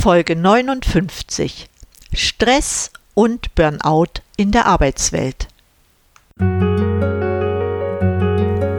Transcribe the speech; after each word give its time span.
Folge 0.00 0.34
59 0.34 1.68
Stress 2.14 2.90
und 3.12 3.54
Burnout 3.54 4.22
in 4.38 4.50
der 4.50 4.64
Arbeitswelt. 4.64 5.48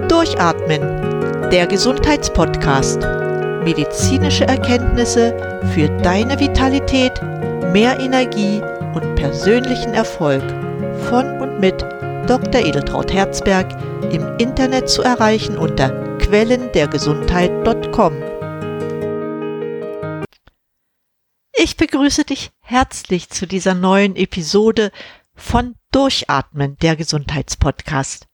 Durchatmen, 0.08 0.82
der 1.52 1.68
Gesundheitspodcast. 1.68 3.02
Medizinische 3.64 4.48
Erkenntnisse 4.48 5.62
für 5.76 5.90
deine 6.00 6.40
Vitalität, 6.40 7.22
mehr 7.72 8.00
Energie 8.00 8.60
und 8.96 9.14
persönlichen 9.14 9.94
Erfolg 9.94 10.42
von 11.08 11.40
und 11.40 11.60
mit 11.60 11.84
Dr. 12.26 12.66
Edeltraut 12.66 13.14
Herzberg 13.14 13.68
im 14.12 14.26
Internet 14.40 14.90
zu 14.90 15.04
erreichen 15.04 15.56
unter 15.56 15.92
quellendergesundheit.com. 16.18 18.31
begrüße 21.82 22.26
dich 22.26 22.52
herzlich 22.60 23.32
zu 23.32 23.48
dieser 23.48 23.74
neuen 23.74 24.16
Episode 24.16 24.92
von 25.34 25.74
Durchatmen, 25.92 26.78
der 26.78 26.96
Gesundheitspodcast. 26.96 28.28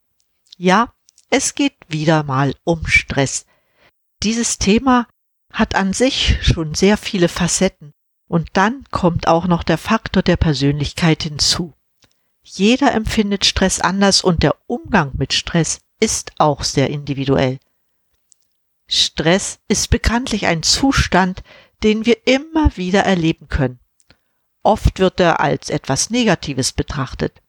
Ja, 0.57 0.93
es 1.29 1.55
geht 1.55 1.77
wieder 1.87 2.23
mal 2.23 2.55
um 2.65 2.85
Stress. 2.87 3.45
Dieses 4.21 4.57
Thema 4.57 5.07
hat 5.53 5.75
an 5.75 5.93
sich 5.93 6.39
schon 6.41 6.75
sehr 6.75 6.97
viele 6.97 7.29
Facetten 7.29 7.93
und 8.27 8.49
dann 8.51 8.83
kommt 8.91 9.29
auch 9.29 9.47
noch 9.47 9.63
der 9.63 9.77
Faktor 9.77 10.23
der 10.23 10.35
Persönlichkeit 10.35 11.23
hinzu. 11.23 11.73
Jeder 12.43 12.93
empfindet 12.93 13.45
Stress 13.45 13.79
anders 13.79 14.25
und 14.25 14.43
der 14.43 14.57
Umgang 14.67 15.13
mit 15.15 15.31
Stress 15.31 15.79
ist 16.01 16.33
auch 16.37 16.65
sehr 16.65 16.89
individuell. 16.89 17.59
Stress 18.89 19.59
ist 19.69 19.89
bekanntlich 19.89 20.47
ein 20.47 20.63
Zustand, 20.63 21.43
den 21.83 22.05
wir 22.05 22.25
immer 22.27 22.75
wieder 22.77 23.03
erleben 23.03 23.47
können. 23.47 23.79
Oft 24.63 24.99
wird 24.99 25.19
er 25.19 25.39
als 25.39 25.69
etwas 25.69 26.09
Negatives 26.09 26.73
betrachtet. 26.73 27.41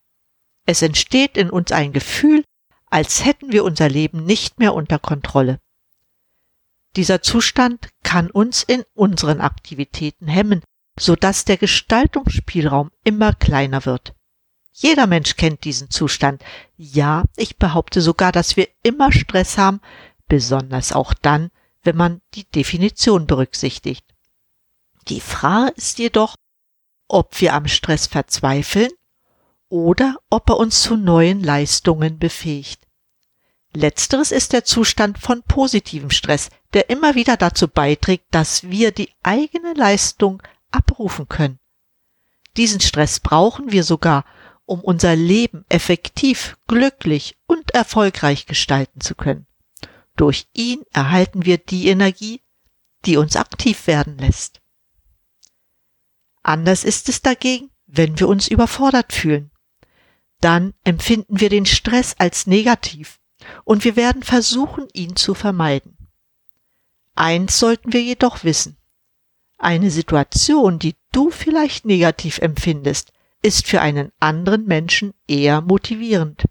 Es 0.66 0.82
entsteht 0.82 1.36
in 1.36 1.50
uns 1.50 1.72
ein 1.72 1.92
Gefühl, 1.92 2.44
als 2.86 3.24
hätten 3.24 3.52
wir 3.52 3.64
unser 3.64 3.88
Leben 3.88 4.24
nicht 4.24 4.58
mehr 4.58 4.74
unter 4.74 4.98
Kontrolle. 4.98 5.60
Dieser 6.96 7.22
Zustand 7.22 7.88
kann 8.02 8.30
uns 8.30 8.62
in 8.62 8.84
unseren 8.94 9.40
Aktivitäten 9.40 10.28
hemmen, 10.28 10.62
so 10.98 11.16
dass 11.16 11.44
der 11.44 11.56
Gestaltungsspielraum 11.56 12.90
immer 13.04 13.32
kleiner 13.34 13.84
wird. 13.84 14.14
Jeder 14.72 15.06
Mensch 15.06 15.36
kennt 15.36 15.64
diesen 15.64 15.90
Zustand. 15.90 16.44
Ja, 16.76 17.24
ich 17.36 17.56
behaupte 17.56 18.00
sogar, 18.00 18.32
dass 18.32 18.56
wir 18.56 18.68
immer 18.82 19.10
Stress 19.10 19.58
haben, 19.58 19.80
besonders 20.28 20.92
auch 20.92 21.14
dann, 21.14 21.50
wenn 21.82 21.96
man 21.96 22.20
die 22.34 22.44
Definition 22.44 23.26
berücksichtigt. 23.26 24.04
Die 25.08 25.20
Frage 25.20 25.72
ist 25.76 25.98
jedoch, 25.98 26.34
ob 27.08 27.40
wir 27.40 27.54
am 27.54 27.66
Stress 27.66 28.06
verzweifeln 28.06 28.90
oder 29.70 30.16
ob 30.28 30.50
er 30.50 30.58
uns 30.58 30.82
zu 30.82 30.96
neuen 30.96 31.42
Leistungen 31.42 32.18
befähigt. 32.18 32.86
Letzteres 33.74 34.32
ist 34.32 34.52
der 34.52 34.64
Zustand 34.64 35.18
von 35.18 35.42
positivem 35.42 36.10
Stress, 36.10 36.50
der 36.72 36.90
immer 36.90 37.14
wieder 37.14 37.36
dazu 37.36 37.68
beiträgt, 37.68 38.26
dass 38.30 38.64
wir 38.64 38.92
die 38.92 39.10
eigene 39.22 39.74
Leistung 39.74 40.42
abrufen 40.70 41.28
können. 41.28 41.58
Diesen 42.56 42.80
Stress 42.80 43.20
brauchen 43.20 43.72
wir 43.72 43.84
sogar, 43.84 44.24
um 44.64 44.80
unser 44.80 45.16
Leben 45.16 45.64
effektiv, 45.68 46.58
glücklich 46.66 47.36
und 47.46 47.70
erfolgreich 47.70 48.46
gestalten 48.46 49.00
zu 49.00 49.14
können. 49.14 49.46
Durch 50.16 50.48
ihn 50.52 50.82
erhalten 50.92 51.46
wir 51.46 51.58
die 51.58 51.88
Energie, 51.88 52.42
die 53.06 53.16
uns 53.16 53.36
aktiv 53.36 53.86
werden 53.86 54.18
lässt. 54.18 54.60
Anders 56.48 56.82
ist 56.82 57.10
es 57.10 57.20
dagegen, 57.20 57.68
wenn 57.86 58.18
wir 58.18 58.26
uns 58.26 58.48
überfordert 58.48 59.12
fühlen. 59.12 59.50
Dann 60.40 60.72
empfinden 60.82 61.40
wir 61.40 61.50
den 61.50 61.66
Stress 61.66 62.14
als 62.18 62.46
negativ 62.46 63.20
und 63.64 63.84
wir 63.84 63.96
werden 63.96 64.22
versuchen, 64.22 64.88
ihn 64.94 65.14
zu 65.14 65.34
vermeiden. 65.34 65.98
Eins 67.14 67.58
sollten 67.58 67.92
wir 67.92 68.02
jedoch 68.02 68.44
wissen. 68.44 68.78
Eine 69.58 69.90
Situation, 69.90 70.78
die 70.78 70.94
du 71.12 71.30
vielleicht 71.30 71.84
negativ 71.84 72.38
empfindest, 72.38 73.12
ist 73.42 73.66
für 73.66 73.82
einen 73.82 74.10
anderen 74.18 74.64
Menschen 74.64 75.12
eher 75.26 75.60
motivierend. 75.60 76.44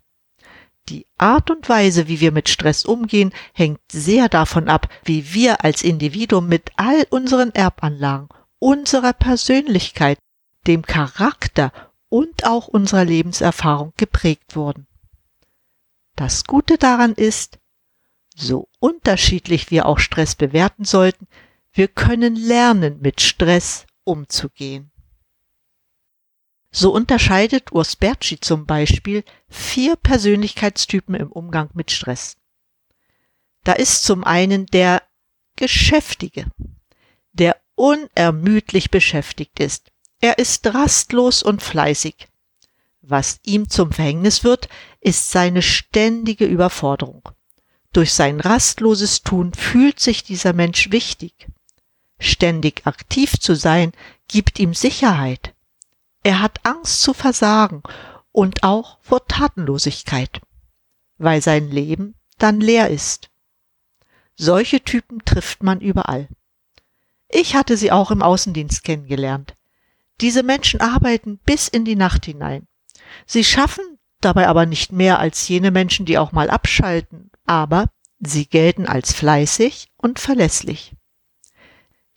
Die 0.89 1.07
Art 1.17 1.49
und 1.49 1.69
Weise, 1.69 2.07
wie 2.07 2.19
wir 2.19 2.31
mit 2.31 2.49
Stress 2.49 2.85
umgehen, 2.85 3.33
hängt 3.51 3.81
sehr 3.91 4.29
davon 4.29 4.67
ab, 4.69 4.93
wie 5.05 5.33
wir 5.33 5.65
als 5.65 5.81
Individuum 5.81 6.47
mit 6.47 6.69
all 6.75 7.07
unseren 7.09 7.49
Erbanlagen 7.55 8.29
unserer 8.59 9.13
Persönlichkeit, 9.13 10.19
dem 10.65 10.81
Charakter 10.83 11.71
und 12.09 12.45
auch 12.45 12.67
unserer 12.67 13.05
Lebenserfahrung 13.05 13.93
geprägt 13.97 14.55
wurden. 14.55 14.87
Das 16.15 16.45
Gute 16.45 16.77
daran 16.77 17.13
ist, 17.13 17.59
so 18.35 18.67
unterschiedlich 18.79 19.71
wir 19.71 19.85
auch 19.85 19.99
Stress 19.99 20.35
bewerten 20.35 20.85
sollten, 20.85 21.27
wir 21.73 21.87
können 21.87 22.35
lernen, 22.35 22.99
mit 23.01 23.21
Stress 23.21 23.85
umzugehen. 24.03 24.91
So 26.71 26.91
unterscheidet 26.91 27.71
Urs 27.71 27.95
Bertschi 27.95 28.39
zum 28.39 28.65
Beispiel 28.65 29.23
vier 29.47 29.95
Persönlichkeitstypen 29.95 31.15
im 31.15 31.31
Umgang 31.31 31.69
mit 31.73 31.91
Stress. 31.91 32.37
Da 33.63 33.73
ist 33.73 34.03
zum 34.03 34.23
einen 34.23 34.65
der 34.67 35.03
Geschäftige, 35.55 36.45
der 37.33 37.59
unermüdlich 37.77 38.91
beschäftigt 38.91 39.61
ist. 39.61 39.91
Er 40.19 40.39
ist 40.39 40.67
rastlos 40.73 41.43
und 41.43 41.61
fleißig. 41.61 42.27
Was 43.01 43.39
ihm 43.43 43.69
zum 43.69 43.93
Verhängnis 43.93 44.43
wird, 44.43 44.67
ist 44.99 45.31
seine 45.31 45.61
ständige 45.61 46.45
Überforderung. 46.45 47.29
Durch 47.93 48.13
sein 48.13 48.41
rastloses 48.41 49.21
Tun 49.21 49.53
fühlt 49.53 49.99
sich 49.99 50.23
dieser 50.23 50.51
Mensch 50.51 50.91
wichtig. 50.91 51.47
Ständig 52.19 52.85
aktiv 52.85 53.39
zu 53.39 53.55
sein, 53.55 53.93
gibt 54.27 54.59
ihm 54.59 54.73
Sicherheit. 54.73 55.53
Er 56.23 56.41
hat 56.41 56.65
Angst 56.65 57.01
zu 57.01 57.13
versagen 57.13 57.83
und 58.31 58.63
auch 58.63 58.97
vor 59.01 59.25
Tatenlosigkeit, 59.27 60.41
weil 61.17 61.41
sein 61.41 61.69
Leben 61.69 62.15
dann 62.39 62.59
leer 62.59 62.89
ist. 62.89 63.29
Solche 64.35 64.81
Typen 64.81 65.23
trifft 65.25 65.63
man 65.63 65.79
überall. 65.79 66.27
Ich 67.29 67.55
hatte 67.55 67.77
sie 67.77 67.91
auch 67.91 68.11
im 68.11 68.21
Außendienst 68.21 68.83
kennengelernt. 68.83 69.55
Diese 70.21 70.43
Menschen 70.43 70.81
arbeiten 70.81 71.39
bis 71.45 71.67
in 71.67 71.85
die 71.85 71.95
Nacht 71.95 72.25
hinein. 72.25 72.67
Sie 73.25 73.43
schaffen 73.43 73.83
dabei 74.21 74.47
aber 74.47 74.65
nicht 74.65 74.91
mehr 74.91 75.19
als 75.19 75.47
jene 75.47 75.71
Menschen, 75.71 76.05
die 76.05 76.17
auch 76.17 76.31
mal 76.31 76.49
abschalten, 76.49 77.29
aber 77.45 77.85
sie 78.19 78.47
gelten 78.47 78.87
als 78.87 79.13
fleißig 79.13 79.89
und 79.97 80.19
verlässlich. 80.19 80.95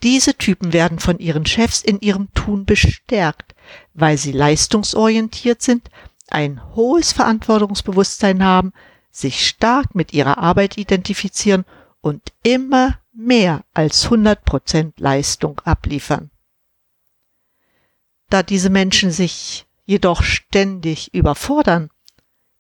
Diese 0.02 0.34
Typen 0.34 0.72
werden 0.72 0.98
von 0.98 1.18
ihren 1.18 1.44
Chefs 1.44 1.82
in 1.82 2.00
ihrem 2.00 2.32
Tun 2.32 2.64
bestärkt, 2.64 3.54
weil 3.92 4.16
sie 4.16 4.32
leistungsorientiert 4.32 5.60
sind, 5.60 5.90
ein 6.28 6.62
hohes 6.74 7.12
Verantwortungsbewusstsein 7.12 8.42
haben, 8.42 8.72
sich 9.10 9.46
stark 9.46 9.94
mit 9.94 10.14
ihrer 10.14 10.38
Arbeit 10.38 10.78
identifizieren 10.78 11.64
und 12.00 12.32
immer 12.42 12.98
mehr 13.20 13.64
als 13.74 14.04
100 14.04 14.44
Prozent 14.44 14.98
Leistung 14.98 15.60
abliefern. 15.60 16.30
Da 18.30 18.42
diese 18.42 18.70
Menschen 18.70 19.10
sich 19.10 19.66
jedoch 19.84 20.22
ständig 20.22 21.12
überfordern, 21.12 21.90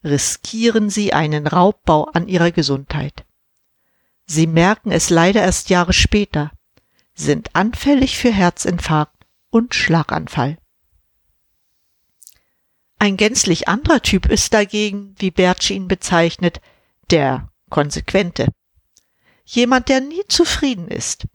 riskieren 0.04 0.90
sie 0.90 1.12
einen 1.12 1.46
Raubbau 1.46 2.04
an 2.04 2.28
ihrer 2.28 2.50
Gesundheit. 2.50 3.24
Sie 4.26 4.46
merken 4.46 4.90
es 4.90 5.10
leider 5.10 5.42
erst 5.42 5.70
Jahre 5.70 5.92
später, 5.92 6.50
sind 7.14 7.54
anfällig 7.54 8.18
für 8.18 8.32
Herzinfarkt 8.32 9.26
und 9.50 9.74
Schlaganfall. 9.74 10.58
Ein 12.98 13.16
gänzlich 13.16 13.66
anderer 13.66 14.02
Typ 14.02 14.26
ist 14.26 14.52
dagegen, 14.52 15.14
wie 15.18 15.30
Bertsch 15.30 15.70
ihn 15.70 15.88
bezeichnet, 15.88 16.60
der 17.10 17.48
Konsequente 17.70 18.48
jemand, 19.54 19.88
der 19.88 20.00
nie 20.00 20.22
zufrieden 20.28 20.88
ist. 20.88 21.26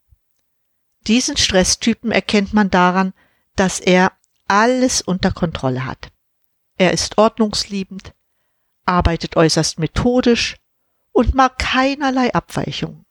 Diesen 1.07 1.38
Stresstypen 1.38 2.12
erkennt 2.12 2.53
man 2.53 2.69
daran, 2.69 3.13
dass 3.56 3.79
er 3.79 4.13
alles 4.47 5.01
unter 5.01 5.31
Kontrolle 5.31 5.85
hat. 5.85 6.12
Er 6.77 6.91
ist 6.91 7.17
ordnungsliebend, 7.17 8.13
arbeitet 8.85 9.35
äußerst 9.35 9.79
methodisch 9.79 10.57
und 11.12 11.33
mag 11.33 11.57
keinerlei 11.57 12.33
Abweichungen. 12.33 13.06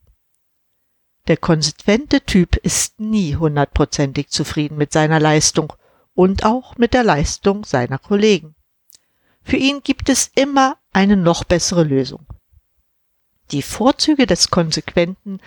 Der 1.27 1.37
konsequente 1.39 2.21
Typ 2.21 2.56
ist 2.56 3.01
nie 3.01 3.37
hundertprozentig 3.37 4.29
zufrieden 4.29 4.77
mit 4.77 4.93
seiner 4.93 5.21
Leistung 5.21 5.73
und 6.12 6.45
auch 6.45 6.77
mit 6.77 6.93
der 6.93 7.03
Leistung 7.03 7.65
seiner 7.65 7.99
Kollegen. 7.99 8.55
Für 9.43 9.56
ihn 9.56 9.83
gibt 9.83 10.09
es 10.09 10.31
immer 10.35 10.79
eine 10.93 11.17
noch 11.17 11.45
bessere 11.45 11.83
Lösung. 11.83 12.27
Die 13.50 13.62
Vorzüge 13.62 14.26
des 14.26 14.50
Konsequenten 14.50 15.41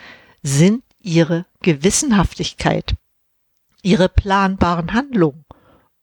sind 0.44 0.83
ihre 0.99 1.45
Gewissenhaftigkeit, 1.61 2.95
ihre 3.81 4.09
planbaren 4.09 4.94
Handlungen 4.94 5.45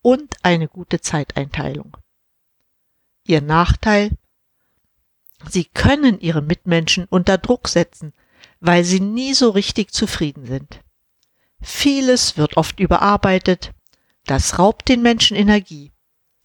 und 0.03 0.37
eine 0.43 0.69
gute 0.69 1.01
Zeiteinteilung. 1.01 1.97
Ihr 3.27 3.41
Nachteil? 3.41 4.11
Sie 5.49 5.65
können 5.65 6.21
ihre 6.21 6.43
Mitmenschen 6.43 7.07
unter 7.09 7.39
Druck 7.39 7.69
setzen, 7.69 8.13
weil 8.61 8.85
sie 8.85 9.01
nie 9.01 9.35
so 9.35 9.51
richtig 9.51 9.93
zufrieden 9.93 10.47
sind. 10.47 10.81
Vieles 11.61 12.37
wird 12.37 12.57
oft 12.57 12.81
überarbeitet, 12.81 13.73
das 14.27 14.59
raubt 14.59 14.89
den 14.89 15.03
Menschen 15.03 15.37
Energie. 15.37 15.93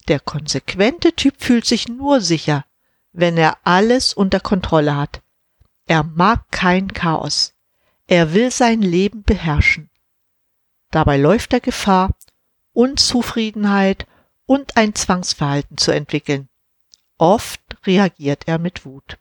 Der 0.08 0.20
konsequente 0.20 1.12
Typ 1.12 1.34
fühlt 1.38 1.66
sich 1.66 1.88
nur 1.88 2.20
sicher, 2.20 2.64
wenn 3.12 3.36
er 3.36 3.58
alles 3.64 4.12
unter 4.12 4.40
Kontrolle 4.40 4.96
hat. 4.96 5.22
Er 5.90 6.04
mag 6.04 6.52
kein 6.52 6.92
Chaos. 6.92 7.52
Er 8.06 8.32
will 8.32 8.52
sein 8.52 8.80
Leben 8.80 9.24
beherrschen. 9.24 9.90
Dabei 10.92 11.16
läuft 11.16 11.52
er 11.52 11.58
Gefahr, 11.58 12.14
Unzufriedenheit 12.72 14.06
und 14.46 14.76
ein 14.76 14.94
Zwangsverhalten 14.94 15.78
zu 15.78 15.90
entwickeln. 15.90 16.48
Oft 17.18 17.60
reagiert 17.86 18.46
er 18.46 18.60
mit 18.60 18.84
Wut. 18.84 19.18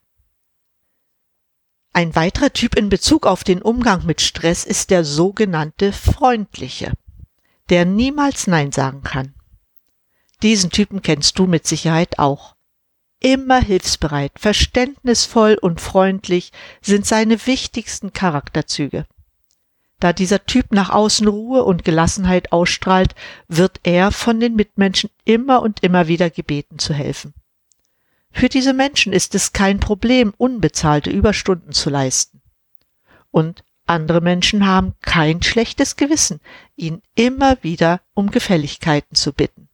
Ein 1.91 2.13
weiterer 2.13 2.53
Typ 2.53 2.75
in 2.75 2.89
Bezug 2.89 3.25
auf 3.25 3.43
den 3.43 3.63
Umgang 3.63 4.05
mit 4.05 4.21
Stress 4.21 4.63
ist 4.63 4.91
der 4.91 5.03
sogenannte 5.03 5.91
freundliche, 5.91 6.93
der 7.69 7.85
niemals 7.85 8.45
Nein 8.45 8.71
sagen 8.71 9.01
kann. 9.01 9.33
Diesen 10.43 10.69
Typen 10.69 11.01
kennst 11.01 11.39
du 11.39 11.47
mit 11.47 11.65
Sicherheit 11.65 12.19
auch. 12.19 12.55
Immer 13.21 13.59
hilfsbereit, 13.61 14.31
verständnisvoll 14.37 15.57
und 15.61 15.81
freundlich 15.81 16.51
sind 16.81 17.05
seine 17.05 17.45
wichtigsten 17.47 18.13
Charakterzüge. 18.13 19.05
Da 19.99 20.13
dieser 20.13 20.45
Typ 20.45 20.71
nach 20.71 20.89
außen 20.89 21.27
Ruhe 21.27 21.65
und 21.65 21.83
Gelassenheit 21.83 22.53
ausstrahlt, 22.53 23.15
wird 23.49 23.81
er 23.83 24.11
von 24.11 24.39
den 24.39 24.55
Mitmenschen 24.55 25.09
immer 25.25 25.61
und 25.61 25.83
immer 25.83 26.07
wieder 26.07 26.29
gebeten 26.29 26.79
zu 26.79 26.93
helfen. 26.93 27.33
Für 28.31 28.47
diese 28.47 28.73
Menschen 28.73 29.11
ist 29.11 29.35
es 29.35 29.51
kein 29.51 29.81
Problem, 29.81 30.33
unbezahlte 30.37 31.09
Überstunden 31.09 31.73
zu 31.73 31.89
leisten. 31.89 32.41
Und 33.31 33.65
andere 33.85 34.21
Menschen 34.21 34.65
haben 34.65 34.93
kein 35.01 35.41
schlechtes 35.41 35.97
Gewissen, 35.97 36.39
ihn 36.77 37.01
immer 37.15 37.57
wieder 37.63 37.99
um 38.13 38.31
Gefälligkeiten 38.31 39.15
zu 39.15 39.33
bitten. 39.33 39.67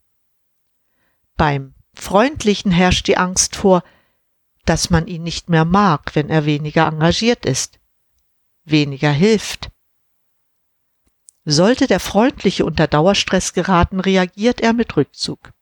Beim 1.38 1.75
Freundlichen 1.96 2.72
herrscht 2.72 3.08
die 3.08 3.18
Angst 3.18 3.56
vor, 3.56 3.84
dass 4.66 4.90
man 4.90 5.08
ihn 5.08 5.24
nicht 5.24 5.50
mehr 5.50 5.66
mag, 5.66 6.16
wenn 6.16 6.30
er 6.30 6.46
weniger 6.46 6.88
engagiert 6.88 7.46
ist, 7.46 7.80
weniger 8.64 9.12
hilft. 9.12 9.70
Sollte 11.46 11.88
der 11.88 12.00
Freundliche 12.00 12.66
unter 12.66 12.88
Dauerstress 12.88 13.54
geraten, 13.54 14.00
reagiert 14.00 14.62
er 14.62 14.74
mit 14.74 14.98
Rückzug. 14.98 15.54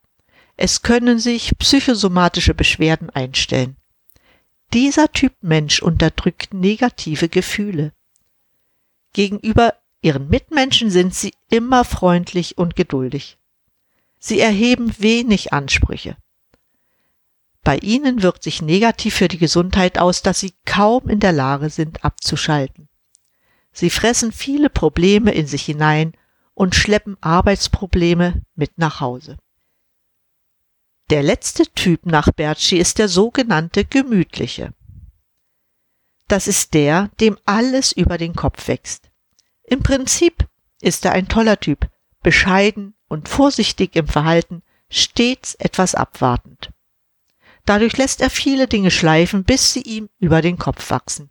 Es 0.56 0.82
können 0.82 1.20
sich 1.20 1.58
psychosomatische 1.58 2.54
Beschwerden 2.54 3.10
einstellen. 3.10 3.76
Dieser 4.72 5.12
Typ 5.12 5.34
Mensch 5.42 5.82
unterdrückt 5.82 6.54
negative 6.54 7.28
Gefühle. 7.28 7.92
Gegenüber 9.12 9.76
ihren 10.02 10.30
Mitmenschen 10.30 10.90
sind 10.90 11.14
sie 11.14 11.34
immer 11.50 11.84
freundlich 11.84 12.58
und 12.58 12.76
geduldig. 12.76 13.38
Sie 14.26 14.40
erheben 14.40 14.96
wenig 15.00 15.52
Ansprüche. 15.52 16.16
Bei 17.62 17.78
ihnen 17.80 18.24
wirkt 18.24 18.42
sich 18.42 18.62
negativ 18.62 19.16
für 19.16 19.28
die 19.28 19.38
Gesundheit 19.38 20.00
aus, 20.00 20.22
dass 20.22 20.40
sie 20.40 20.54
kaum 20.64 21.10
in 21.10 21.20
der 21.20 21.34
Lage 21.34 21.70
sind 21.70 22.06
abzuschalten. 22.06 22.88
Sie 23.74 23.90
fressen 23.90 24.32
viele 24.32 24.70
Probleme 24.70 25.34
in 25.34 25.46
sich 25.46 25.66
hinein 25.66 26.14
und 26.54 26.74
schleppen 26.74 27.18
Arbeitsprobleme 27.20 28.44
mit 28.56 28.78
nach 28.78 29.02
Hause. 29.02 29.36
Der 31.10 31.22
letzte 31.22 31.66
Typ 31.74 32.06
nach 32.06 32.32
Bertschi 32.32 32.78
ist 32.78 33.00
der 33.00 33.10
sogenannte 33.10 33.84
gemütliche. 33.84 34.74
Das 36.30 36.48
ist 36.48 36.74
der, 36.74 37.10
dem 37.20 37.38
alles 37.44 37.92
über 37.92 38.18
den 38.18 38.36
Kopf 38.36 38.70
wächst. 38.70 39.12
Im 39.64 39.84
Prinzip 39.84 40.48
ist 40.80 41.04
er 41.04 41.12
ein 41.12 41.28
toller 41.28 41.60
Typ, 41.60 41.90
bescheiden 42.24 42.96
und 43.08 43.30
vorsichtig 43.30 43.96
im 43.96 44.08
Verhalten, 44.08 44.64
stets 44.90 45.56
etwas 45.56 45.96
abwartend. 45.96 46.72
Dadurch 47.66 47.98
lässt 47.98 48.22
er 48.22 48.30
viele 48.30 48.68
Dinge 48.68 48.92
schleifen, 48.92 49.44
bis 49.44 49.74
sie 49.74 49.82
ihm 49.82 50.10
über 50.20 50.42
den 50.42 50.58
Kopf 50.58 50.90
wachsen. 50.90 51.30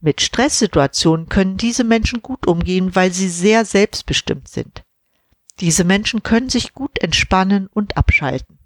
Mit 0.00 0.20
Stresssituationen 0.20 1.28
können 1.28 1.56
diese 1.56 1.84
Menschen 1.84 2.22
gut 2.22 2.46
umgehen, 2.46 2.94
weil 2.94 3.12
sie 3.12 3.28
sehr 3.28 3.64
selbstbestimmt 3.64 4.48
sind. 4.48 4.82
Diese 5.60 5.84
Menschen 5.84 6.22
können 6.22 6.48
sich 6.48 6.72
gut 6.72 6.98
entspannen 7.00 7.66
und 7.66 7.96
abschalten. 7.98 8.58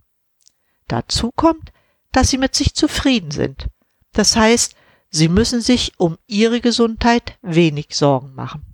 Dazu 0.87 1.33
kommt, 1.35 1.73
dass 2.13 2.31
sie 2.31 2.39
mit 2.39 2.55
sich 2.55 2.75
zufrieden 2.75 3.33
sind. 3.33 3.69
Das 4.13 4.37
heißt, 4.37 4.77
sie 5.11 5.29
müssen 5.29 5.61
sich 5.61 5.99
um 5.99 6.19
ihre 6.29 6.61
Gesundheit 6.61 7.37
wenig 7.43 7.89
Sorgen 7.91 8.35
machen. 8.35 8.74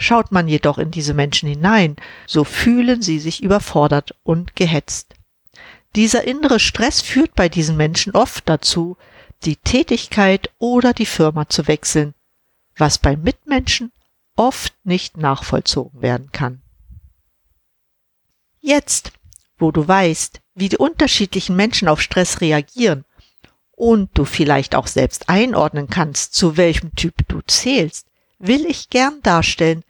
Schaut 0.00 0.30
man 0.30 0.46
jedoch 0.46 0.78
in 0.78 0.92
diese 0.92 1.12
Menschen 1.12 1.48
hinein, 1.48 1.96
so 2.26 2.44
fühlen 2.44 3.02
sie 3.02 3.18
sich 3.18 3.42
überfordert 3.42 4.14
und 4.22 4.54
gehetzt. 4.54 5.14
Dieser 5.96 6.24
innere 6.24 6.60
Stress 6.60 7.02
führt 7.02 7.34
bei 7.34 7.48
diesen 7.48 7.76
Menschen 7.76 8.14
oft 8.14 8.48
dazu, 8.48 8.96
die 9.44 9.56
Tätigkeit 9.56 10.50
oder 10.58 10.94
die 10.94 11.06
Firma 11.06 11.48
zu 11.48 11.66
wechseln, 11.66 12.14
was 12.76 12.98
bei 12.98 13.16
Mitmenschen 13.16 13.90
oft 14.36 14.72
nicht 14.84 15.16
nachvollzogen 15.16 16.00
werden 16.00 16.30
kann. 16.30 16.62
Jetzt, 18.60 19.12
wo 19.58 19.72
du 19.72 19.86
weißt, 19.86 20.40
wie 20.54 20.68
die 20.68 20.76
unterschiedlichen 20.76 21.56
Menschen 21.56 21.88
auf 21.88 22.00
Stress 22.00 22.40
reagieren 22.40 23.04
und 23.72 24.10
du 24.14 24.24
vielleicht 24.24 24.76
auch 24.76 24.86
selbst 24.86 25.28
einordnen 25.28 25.88
kannst, 25.88 26.34
zu 26.34 26.56
welchem 26.56 26.94
Typ 26.94 27.26
du 27.26 27.40
zählst, 27.42 28.06
will 28.38 28.64
ich 28.66 28.90
gern 28.90 29.20
darstellen, 29.22 29.82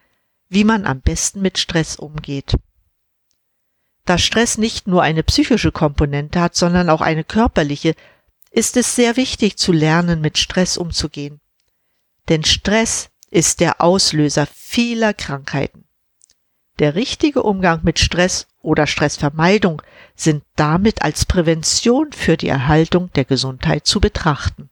wie 0.49 0.65
man 0.65 0.87
am 0.87 1.01
besten 1.01 1.41
mit 1.41 1.59
Stress 1.59 1.97
umgeht. 1.97 2.55
Da 4.05 4.17
Stress 4.17 4.57
nicht 4.57 4.87
nur 4.87 5.03
eine 5.03 5.23
psychische 5.23 5.71
Komponente 5.71 6.41
hat, 6.41 6.57
sondern 6.57 6.89
auch 6.89 7.03
eine 7.03 7.25
körperliche, 7.25 7.95
ist 8.51 8.77
es 8.77 8.97
sehr 8.97 9.17
wichtig 9.17 9.59
zu 9.59 9.73
lernen, 9.73 10.21
mit 10.21 10.39
Stress 10.39 10.79
umzugehen. 10.79 11.41
Denn 12.29 12.45
Stress 12.45 13.11
ist 13.31 13.61
der 13.61 13.83
Auslöser 13.83 14.47
vieler 14.47 15.13
Krankheiten. 15.13 15.85
Der 16.79 16.95
richtige 16.95 17.43
Umgang 17.43 17.81
mit 17.83 17.99
Stress 17.99 18.47
oder 18.61 18.87
Stressvermeidung 18.87 19.83
sind 20.15 20.45
damit 20.57 21.03
als 21.03 21.27
Prävention 21.27 22.13
für 22.13 22.37
die 22.37 22.49
Erhaltung 22.49 23.13
der 23.13 23.25
Gesundheit 23.25 23.87
zu 23.87 24.01
betrachten. 24.01 24.71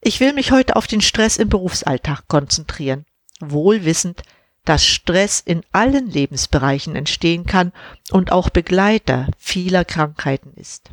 Ich 0.00 0.20
will 0.20 0.32
mich 0.32 0.50
heute 0.52 0.76
auf 0.76 0.86
den 0.86 1.00
Stress 1.00 1.36
im 1.36 1.48
Berufsalltag 1.48 2.26
konzentrieren, 2.28 3.04
wohl 3.40 3.84
wissend, 3.84 4.22
dass 4.64 4.84
Stress 4.84 5.40
in 5.40 5.62
allen 5.72 6.10
Lebensbereichen 6.10 6.94
entstehen 6.94 7.46
kann 7.46 7.72
und 8.10 8.30
auch 8.30 8.50
Begleiter 8.50 9.28
vieler 9.38 9.84
Krankheiten 9.84 10.52
ist. 10.54 10.90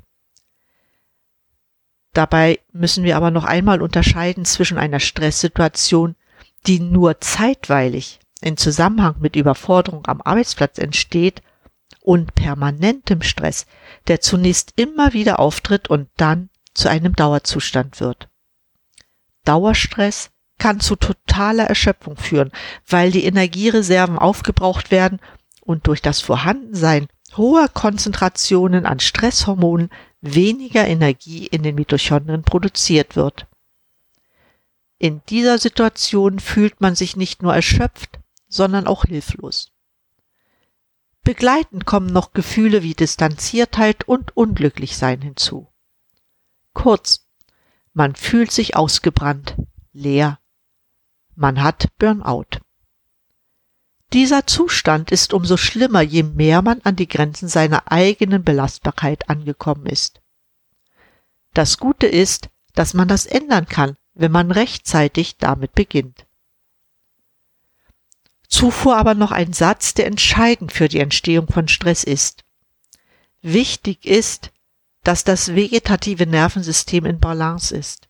Dabei 2.14 2.60
müssen 2.72 3.04
wir 3.04 3.18
aber 3.18 3.30
noch 3.30 3.44
einmal 3.44 3.82
unterscheiden 3.82 4.46
zwischen 4.46 4.78
einer 4.78 5.00
Stresssituation, 5.00 6.16
die 6.66 6.80
nur 6.80 7.20
zeitweilig 7.22 8.20
in 8.42 8.58
Zusammenhang 8.58 9.16
mit 9.20 9.36
Überforderung 9.36 10.08
am 10.08 10.22
Arbeitsplatz 10.22 10.78
entsteht, 10.78 11.42
und 12.08 12.36
permanentem 12.36 13.22
Stress, 13.22 13.66
der 14.08 14.22
zunächst 14.22 14.72
immer 14.78 15.12
wieder 15.12 15.40
auftritt 15.40 15.90
und 15.90 16.10
dann 16.16 16.50
zu 16.74 16.90
einem 16.90 17.14
Dauerzustand 17.14 18.00
wird. 18.00 18.30
Dauerstress 19.44 20.30
kann 20.58 20.80
zu 20.80 20.96
totaler 20.96 21.66
Erschöpfung 21.66 22.18
führen, 22.18 22.52
weil 22.88 23.12
die 23.12 23.26
Energiereserven 23.26 24.18
aufgebraucht 24.18 24.92
werden 24.92 25.20
und 25.62 25.88
durch 25.88 26.02
das 26.02 26.22
Vorhandensein 26.22 27.08
hoher 27.36 27.68
Konzentrationen 27.68 28.86
an 28.86 29.00
Stresshormonen 29.00 29.90
weniger 30.22 30.88
Energie 30.88 31.46
in 31.46 31.64
den 31.64 31.76
Mitochondrien 31.76 32.44
produziert 32.44 33.16
wird. 33.16 33.48
In 34.98 35.22
dieser 35.30 35.60
Situation 35.60 36.40
fühlt 36.40 36.82
man 36.82 36.96
sich 36.96 37.16
nicht 37.16 37.44
nur 37.44 37.54
erschöpft, 37.54 38.20
sondern 38.48 38.88
auch 38.88 39.06
hilflos. 39.06 39.72
Begleitend 41.24 41.86
kommen 41.86 42.08
noch 42.08 42.32
Gefühle 42.32 42.84
wie 42.84 42.94
Distanziertheit 42.94 44.08
und 44.08 44.36
Unglücklichsein 44.36 45.22
hinzu. 45.22 45.68
Kurz, 46.74 47.28
man 47.94 48.16
fühlt 48.16 48.52
sich 48.52 48.76
ausgebrannt, 48.76 49.58
leer, 49.92 50.40
man 51.38 51.62
hat 51.62 51.88
Burnout. 52.00 52.60
Dieser 54.12 54.48
Zustand 54.48 55.12
ist 55.12 55.34
umso 55.34 55.56
schlimmer, 55.56 56.02
je 56.02 56.24
mehr 56.24 56.62
man 56.62 56.82
an 56.82 56.96
die 56.96 57.08
Grenzen 57.08 57.48
seiner 57.48 57.92
eigenen 57.92 58.44
Belastbarkeit 58.44 59.30
angekommen 59.30 59.86
ist. 59.86 60.20
Das 61.54 61.78
Gute 61.78 62.08
ist, 62.08 62.50
dass 62.74 62.94
man 62.94 63.08
das 63.08 63.26
ändern 63.26 63.68
kann, 63.68 63.98
wenn 64.16 64.32
man 64.32 64.52
rechtzeitig 64.52 65.38
damit 65.38 65.74
beginnt. 65.74 66.26
Zufuhr 68.48 68.98
aber 68.98 69.14
noch 69.14 69.32
ein 69.32 69.54
Satz, 69.54 69.94
der 69.94 70.08
entscheidend 70.08 70.72
für 70.72 70.88
die 70.88 71.00
Entstehung 71.00 71.48
von 71.48 71.68
Stress 71.68 72.04
ist. 72.04 72.46
Wichtig 73.42 74.06
ist, 74.06 74.52
dass 75.04 75.24
das 75.24 75.54
vegetative 75.54 76.26
Nervensystem 76.26 77.06
in 77.06 77.20
Balance 77.20 77.76
ist. 77.76 78.08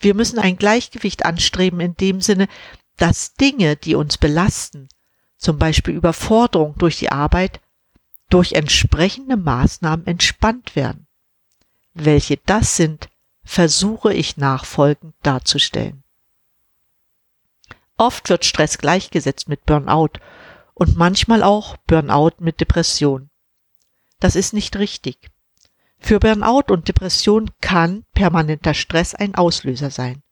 Wir 0.00 0.14
müssen 0.14 0.38
ein 0.38 0.56
Gleichgewicht 0.56 1.24
anstreben 1.24 1.80
in 1.80 1.96
dem 1.96 2.20
Sinne, 2.20 2.48
dass 2.96 3.34
Dinge, 3.34 3.76
die 3.76 3.94
uns 3.94 4.18
belasten, 4.18 4.88
zum 5.36 5.58
Beispiel 5.58 5.94
Überforderung 5.94 6.74
durch 6.78 6.98
die 6.98 7.10
Arbeit, 7.10 7.60
durch 8.30 8.52
entsprechende 8.52 9.36
Maßnahmen 9.36 10.06
entspannt 10.06 10.76
werden. 10.76 11.06
Welche 11.92 12.38
das 12.38 12.76
sind, 12.76 13.08
versuche 13.44 14.12
ich 14.12 14.36
nachfolgend 14.36 15.14
darzustellen. 15.22 16.02
Oft 17.96 18.28
wird 18.28 18.44
Stress 18.44 18.78
gleichgesetzt 18.78 19.48
mit 19.48 19.64
Burnout 19.66 20.18
und 20.74 20.96
manchmal 20.96 21.42
auch 21.42 21.76
Burnout 21.86 22.32
mit 22.40 22.60
Depression. 22.60 23.30
Das 24.18 24.34
ist 24.34 24.52
nicht 24.52 24.76
richtig. 24.76 25.30
Für 26.06 26.20
Burnout 26.20 26.64
und 26.70 26.86
Depression 26.86 27.50
kann 27.62 28.04
permanenter 28.12 28.74
Stress 28.74 29.14
ein 29.14 29.34
Auslöser 29.36 29.88
sein. 29.88 30.22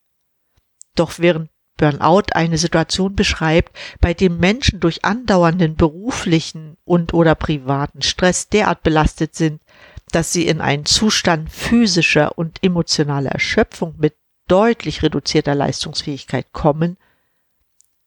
Doch 0.96 1.18
während 1.18 1.48
Burnout 1.78 2.34
eine 2.34 2.58
Situation 2.58 3.16
beschreibt, 3.16 3.74
bei 3.98 4.12
dem 4.12 4.36
Menschen 4.36 4.80
durch 4.80 5.02
andauernden 5.02 5.74
beruflichen 5.74 6.76
und 6.84 7.14
oder 7.14 7.34
privaten 7.34 8.02
Stress 8.02 8.50
derart 8.50 8.82
belastet 8.82 9.34
sind, 9.34 9.62
dass 10.10 10.30
sie 10.30 10.46
in 10.46 10.60
einen 10.60 10.84
Zustand 10.84 11.50
physischer 11.50 12.36
und 12.36 12.62
emotionaler 12.62 13.30
Erschöpfung 13.30 13.94
mit 13.96 14.14
deutlich 14.48 15.02
reduzierter 15.02 15.54
Leistungsfähigkeit 15.54 16.52
kommen, 16.52 16.98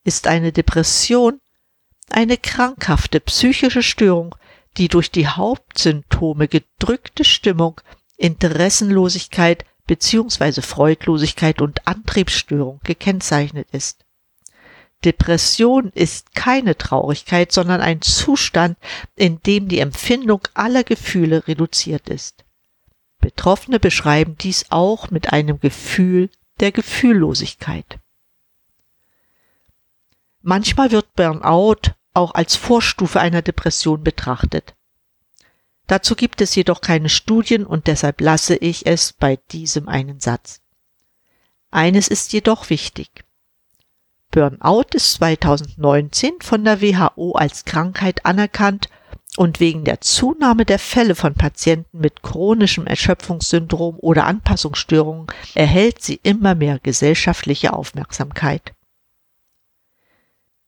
ist 0.03 0.27
eine 0.27 0.51
Depression 0.51 1.41
eine 2.11 2.37
krankhafte 2.37 3.19
psychische 3.21 3.81
Störung, 3.81 4.35
die 4.77 4.87
durch 4.87 5.11
die 5.11 5.27
Hauptsymptome 5.27 6.47
gedrückte 6.47 7.23
Stimmung, 7.23 7.81
Interessenlosigkeit 8.17 9.65
bzw. 9.87 10.61
Freudlosigkeit 10.61 11.61
und 11.61 11.87
Antriebsstörung 11.87 12.79
gekennzeichnet 12.83 13.67
ist. 13.71 14.05
Depression 15.03 15.91
ist 15.93 16.33
keine 16.33 16.77
Traurigkeit, 16.77 17.51
sondern 17.51 17.81
ein 17.81 18.01
Zustand, 18.01 18.77
in 19.15 19.41
dem 19.43 19.67
die 19.67 19.79
Empfindung 19.79 20.41
aller 20.53 20.83
Gefühle 20.83 21.47
reduziert 21.47 22.09
ist. 22.09 22.43
Betroffene 23.19 23.79
beschreiben 23.79 24.35
dies 24.37 24.67
auch 24.69 25.11
mit 25.11 25.31
einem 25.31 25.59
Gefühl 25.59 26.29
der 26.59 26.71
Gefühllosigkeit. 26.71 27.99
Manchmal 30.41 30.91
wird 30.91 31.13
Burnout 31.15 31.94
auch 32.15 32.33
als 32.33 32.55
Vorstufe 32.55 33.19
einer 33.19 33.41
Depression 33.41 34.03
betrachtet. 34.03 34.75
Dazu 35.87 36.15
gibt 36.15 36.41
es 36.41 36.55
jedoch 36.55 36.81
keine 36.81 37.09
Studien 37.09 37.65
und 37.65 37.87
deshalb 37.87 38.21
lasse 38.21 38.55
ich 38.55 38.87
es 38.87 39.13
bei 39.13 39.37
diesem 39.51 39.87
einen 39.87 40.19
Satz. 40.19 40.61
Eines 41.69 42.07
ist 42.07 42.33
jedoch 42.33 42.69
wichtig. 42.69 43.23
Burnout 44.31 44.87
ist 44.93 45.13
2019 45.13 46.41
von 46.41 46.63
der 46.63 46.81
WHO 46.81 47.33
als 47.33 47.65
Krankheit 47.65 48.25
anerkannt 48.25 48.89
und 49.37 49.59
wegen 49.59 49.83
der 49.83 50.01
Zunahme 50.01 50.65
der 50.65 50.79
Fälle 50.79 51.15
von 51.15 51.33
Patienten 51.33 51.99
mit 51.99 52.23
chronischem 52.23 52.87
Erschöpfungssyndrom 52.87 53.97
oder 53.99 54.25
Anpassungsstörungen 54.25 55.27
erhält 55.53 56.01
sie 56.01 56.19
immer 56.23 56.55
mehr 56.55 56.79
gesellschaftliche 56.79 57.73
Aufmerksamkeit. 57.73 58.73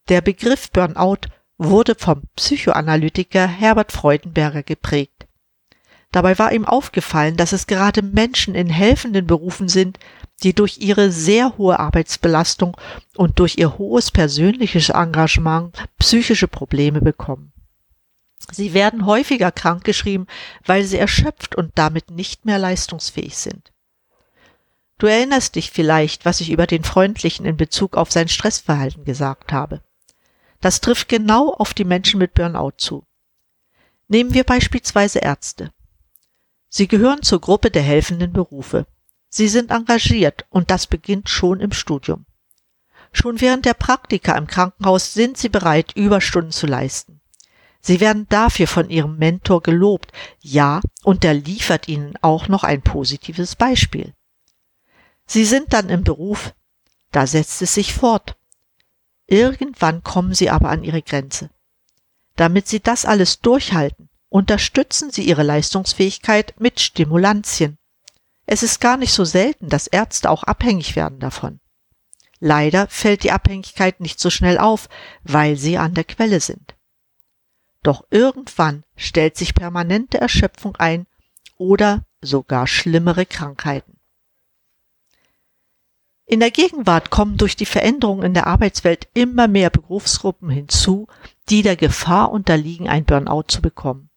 Der 0.10 0.22
Begriff 0.22 0.72
Burnout 0.72 1.28
wurde 1.58 1.96
vom 1.96 2.24
Psychoanalytiker 2.36 3.48
Herbert 3.48 3.92
Freudenberger 3.92 4.64
geprägt. 4.64 5.28
Dabei 6.12 6.40
war 6.40 6.54
ihm 6.54 6.66
aufgefallen, 6.66 7.36
dass 7.36 7.52
es 7.52 7.68
gerade 7.68 8.02
Menschen 8.02 8.56
in 8.56 8.70
helfenden 8.70 9.28
Berufen 9.28 9.68
sind, 9.68 10.00
die 10.44 10.54
durch 10.54 10.78
ihre 10.78 11.12
sehr 11.12 11.58
hohe 11.58 11.80
Arbeitsbelastung 11.80 12.78
und 13.16 13.40
durch 13.40 13.58
ihr 13.58 13.78
hohes 13.78 14.12
persönliches 14.12 14.90
Engagement 14.90 15.76
psychische 16.00 16.48
Probleme 16.48 17.02
bekommen. 17.02 17.52
Sie 18.52 18.74
werden 18.74 19.06
häufiger 19.06 19.52
krankgeschrieben, 19.52 20.28
weil 20.66 20.84
sie 20.84 20.98
erschöpft 20.98 21.56
und 21.56 21.72
damit 21.76 22.12
nicht 22.12 22.46
mehr 22.46 22.60
leistungsfähig 22.60 23.38
sind. 23.38 23.74
Du 25.00 25.08
erinnerst 25.08 25.56
dich 25.56 25.72
vielleicht, 25.72 26.26
was 26.26 26.40
ich 26.40 26.50
über 26.50 26.66
den 26.66 26.84
Freundlichen 26.84 27.46
in 27.46 27.58
Bezug 27.58 27.98
auf 27.98 28.12
sein 28.12 28.30
Stressverhalten 28.30 29.04
gesagt 29.04 29.52
habe. 29.52 29.82
Das 30.68 30.82
trifft 30.82 31.08
genau 31.08 31.54
auf 31.54 31.74
die 31.74 31.86
Menschen 31.86 32.18
mit 32.18 32.34
Burnout 32.34 32.74
zu. 32.76 33.06
Nehmen 34.10 34.34
wir 34.34 34.44
beispielsweise 34.44 35.20
Ärzte. 35.20 35.72
Sie 36.68 36.90
gehören 36.90 37.24
zur 37.24 37.40
Gruppe 37.40 37.72
der 37.72 37.84
helfenden 37.84 38.34
Berufe. 38.34 38.86
Sie 39.30 39.48
sind 39.48 39.72
engagiert 39.72 40.46
und 40.50 40.70
das 40.70 40.86
beginnt 40.86 41.30
schon 41.30 41.62
im 41.62 41.72
Studium. 41.72 42.26
Schon 43.14 43.40
während 43.40 43.64
der 43.66 43.76
Praktika 43.76 44.38
im 44.38 44.46
Krankenhaus 44.46 45.14
sind 45.14 45.38
sie 45.38 45.48
bereit, 45.48 45.94
Überstunden 45.96 46.52
zu 46.52 46.68
leisten. 46.68 47.22
Sie 47.80 48.02
werden 48.02 48.28
dafür 48.28 48.68
von 48.68 48.90
ihrem 48.90 49.18
Mentor 49.18 49.64
gelobt, 49.64 50.12
ja, 50.42 50.82
und 51.06 51.24
er 51.24 51.34
liefert 51.34 51.88
ihnen 51.88 52.16
auch 52.22 52.50
noch 52.50 52.66
ein 52.66 52.82
positives 52.82 53.56
Beispiel. 53.56 54.14
Sie 55.28 55.46
sind 55.46 55.72
dann 55.72 55.88
im 55.88 56.04
Beruf, 56.04 56.54
da 57.14 57.26
setzt 57.26 57.62
es 57.62 57.74
sich 57.74 57.94
fort. 57.94 58.36
Irgendwann 59.28 60.04
kommen 60.04 60.34
sie 60.34 60.50
aber 60.50 60.70
an 60.70 60.84
ihre 60.84 61.02
Grenze. 61.02 61.50
Damit 62.36 62.68
sie 62.68 62.80
das 62.80 63.06
alles 63.06 63.42
durchhalten, 63.42 64.10
unterstützen 64.30 65.12
sie 65.12 65.24
ihre 65.24 65.44
Leistungsfähigkeit 65.44 66.56
mit 66.60 66.80
Stimulantien. 66.80 67.78
Es 68.46 68.64
ist 68.64 68.80
gar 68.80 68.96
nicht 68.98 69.14
so 69.14 69.26
selten, 69.26 69.68
dass 69.70 69.88
Ärzte 69.88 70.30
auch 70.30 70.44
abhängig 70.44 70.96
werden 70.96 71.20
davon. 71.20 71.60
Leider 72.40 72.88
fällt 72.88 73.24
die 73.24 73.32
Abhängigkeit 73.32 74.00
nicht 74.00 74.20
so 74.20 74.30
schnell 74.30 74.58
auf, 74.58 74.90
weil 75.24 75.58
sie 75.58 75.78
an 75.78 75.94
der 75.94 76.04
Quelle 76.04 76.40
sind. 76.40 76.76
Doch 77.84 78.06
irgendwann 78.10 78.84
stellt 78.96 79.38
sich 79.38 79.54
permanente 79.54 80.20
Erschöpfung 80.20 80.76
ein 80.78 81.08
oder 81.58 82.06
sogar 82.22 82.68
schlimmere 82.68 83.26
Krankheiten. 83.26 83.97
In 86.30 86.42
der 86.42 86.52
Gegenwart 86.52 87.10
kommen 87.10 87.38
durch 87.38 87.56
die 87.56 87.66
Veränderungen 87.66 88.24
in 88.24 88.34
der 88.34 88.48
Arbeitswelt 88.48 89.08
immer 89.14 89.48
mehr 89.48 89.70
Berufsgruppen 89.70 90.50
hinzu, 90.50 91.08
die 91.48 91.62
der 91.62 91.78
Gefahr 91.78 92.34
unterliegen, 92.34 92.90
ein 92.90 93.06
Burnout 93.06 93.46
zu 93.48 93.62
bekommen. 93.62 94.10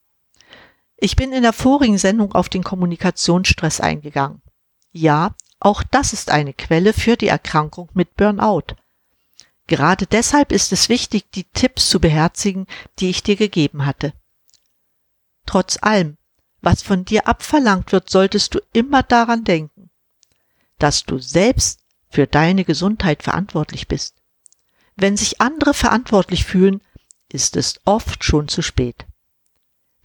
Ich 0.97 1.15
bin 1.15 1.33
in 1.33 1.45
der 1.45 1.53
vorigen 1.53 1.99
Sendung 1.99 2.35
auf 2.35 2.49
den 2.49 2.65
Kommunikationsstress 2.65 3.81
eingegangen. 3.81 4.43
Ja, 4.91 5.37
auch 5.61 5.85
das 5.85 6.13
ist 6.13 6.31
eine 6.31 6.53
Quelle 6.53 6.93
für 6.93 7.17
die 7.17 7.29
Erkrankung 7.29 7.89
mit 7.95 8.17
Burnout. 8.17 8.75
Gerade 9.69 10.09
deshalb 10.09 10.51
ist 10.51 10.73
es 10.73 10.89
wichtig, 10.89 11.31
die 11.31 11.45
Tipps 11.45 11.89
zu 11.89 12.01
beherzigen, 12.01 12.67
die 12.99 13.11
ich 13.11 13.23
dir 13.23 13.37
gegeben 13.37 13.87
hatte. 13.87 14.15
Trotz 15.47 15.79
allem, 15.81 16.17
was 16.61 16.83
von 16.83 17.05
dir 17.05 17.29
abverlangt 17.29 17.93
wird, 17.93 18.11
solltest 18.11 18.53
du 18.55 18.59
immer 18.73 19.05
daran 19.05 19.45
denken, 19.45 19.91
dass 20.79 21.05
du 21.05 21.19
selbst 21.19 21.81
für 22.11 22.27
deine 22.27 22.65
Gesundheit 22.65 23.23
verantwortlich 23.23 23.89
bist. 23.89 24.17
Wenn 24.97 25.17
sich 25.17 25.41
andere 25.41 25.73
verantwortlich 25.73 26.45
fühlen, 26.45 26.83
ist 27.29 27.57
es 27.57 27.81
oft 27.85 28.25
schon 28.25 28.49
zu 28.49 28.61
spät. 28.61 29.07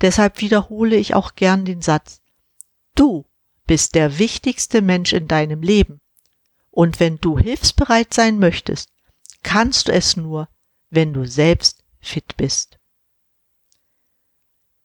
Deshalb 0.01 0.39
wiederhole 0.41 0.95
ich 0.95 1.15
auch 1.15 1.35
gern 1.35 1.65
den 1.65 1.81
Satz, 1.81 2.21
du 2.93 3.25
bist 3.65 3.95
der 3.95 4.19
wichtigste 4.19 4.81
Mensch 4.81 5.13
in 5.13 5.27
deinem 5.27 5.61
Leben. 5.61 5.99
Und 6.69 6.99
wenn 6.99 7.17
du 7.17 7.39
hilfsbereit 7.39 8.13
sein 8.13 8.37
möchtest, 8.37 8.89
kannst 9.43 9.87
du 9.87 9.93
es 9.93 10.17
nur, 10.17 10.49
wenn 10.89 11.13
du 11.13 11.25
selbst 11.25 11.83
fit 11.99 12.37
bist. 12.37 12.77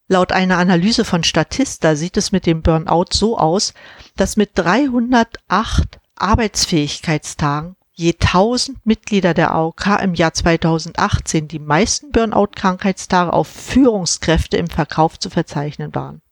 Laut 0.09 0.33
einer 0.33 0.59
Analyse 0.59 1.05
von 1.05 1.23
Statista 1.23 1.95
sieht 1.95 2.17
es 2.17 2.33
mit 2.33 2.47
dem 2.47 2.63
Burnout 2.63 3.13
so 3.13 3.39
aus, 3.39 3.75
dass 4.17 4.37
mit 4.37 4.51
308 4.55 6.00
Arbeitsfähigkeitstagen 6.21 7.77
je 7.93 8.15
1000 8.19 8.87
Mitglieder 8.87 9.35
der 9.35 9.55
AOK 9.55 10.01
im 10.03 10.15
Jahr 10.15 10.33
2018 10.33 11.49
die 11.49 11.59
meisten 11.59 12.13
Burnout-Krankheitstage 12.13 13.33
auf 13.33 13.47
Führungskräfte 13.47 14.57
im 14.57 14.69
Verkauf 14.69 15.19
zu 15.19 15.29
verzeichnen 15.29 15.95
waren. 15.95 16.23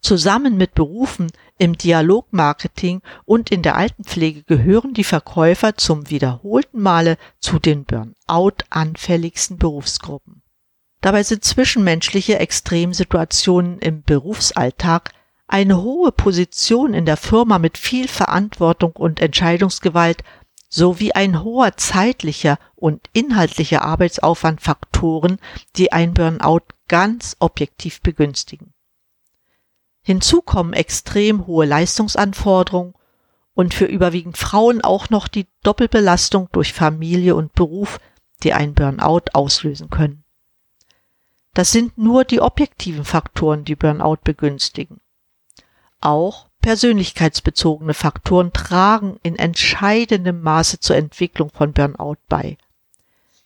Zusammen 0.00 0.56
mit 0.56 0.74
Berufen 0.74 1.30
im 1.58 1.76
Dialogmarketing 1.76 3.02
und 3.26 3.50
in 3.50 3.60
der 3.60 3.76
Altenpflege 3.76 4.44
gehören 4.44 4.94
die 4.94 5.04
Verkäufer 5.04 5.76
zum 5.76 6.08
wiederholten 6.08 6.80
Male 6.80 7.18
zu 7.38 7.58
den 7.58 7.84
Burnout-anfälligsten 7.84 9.58
Berufsgruppen. 9.58 10.42
Dabei 11.02 11.22
sind 11.22 11.44
zwischenmenschliche 11.44 12.38
Extremsituationen 12.38 13.78
im 13.78 14.02
Berufsalltag 14.02 15.12
eine 15.50 15.82
hohe 15.82 16.12
Position 16.12 16.94
in 16.94 17.04
der 17.04 17.16
Firma 17.16 17.58
mit 17.58 17.76
viel 17.76 18.08
Verantwortung 18.08 18.92
und 18.92 19.20
Entscheidungsgewalt 19.20 20.22
sowie 20.68 21.12
ein 21.12 21.42
hoher 21.42 21.76
zeitlicher 21.76 22.58
und 22.76 23.10
inhaltlicher 23.12 23.82
Arbeitsaufwand 23.82 24.60
Faktoren, 24.60 25.38
die 25.76 25.92
ein 25.92 26.14
Burnout 26.14 26.62
ganz 26.86 27.36
objektiv 27.40 28.00
begünstigen. 28.00 28.72
Hinzu 30.02 30.40
kommen 30.40 30.72
extrem 30.72 31.46
hohe 31.46 31.66
Leistungsanforderungen 31.66 32.94
und 33.54 33.74
für 33.74 33.86
überwiegend 33.86 34.38
Frauen 34.38 34.80
auch 34.80 35.10
noch 35.10 35.26
die 35.26 35.48
Doppelbelastung 35.64 36.48
durch 36.52 36.72
Familie 36.72 37.34
und 37.34 37.52
Beruf, 37.52 37.98
die 38.44 38.52
ein 38.52 38.74
Burnout 38.74 39.24
auslösen 39.32 39.90
können. 39.90 40.24
Das 41.52 41.72
sind 41.72 41.98
nur 41.98 42.24
die 42.24 42.40
objektiven 42.40 43.04
Faktoren, 43.04 43.64
die 43.64 43.74
Burnout 43.74 44.18
begünstigen. 44.22 45.00
Auch 46.00 46.48
persönlichkeitsbezogene 46.60 47.94
Faktoren 47.94 48.52
tragen 48.52 49.18
in 49.22 49.36
entscheidendem 49.36 50.42
Maße 50.42 50.80
zur 50.80 50.96
Entwicklung 50.96 51.50
von 51.50 51.72
Burnout 51.72 52.16
bei. 52.28 52.56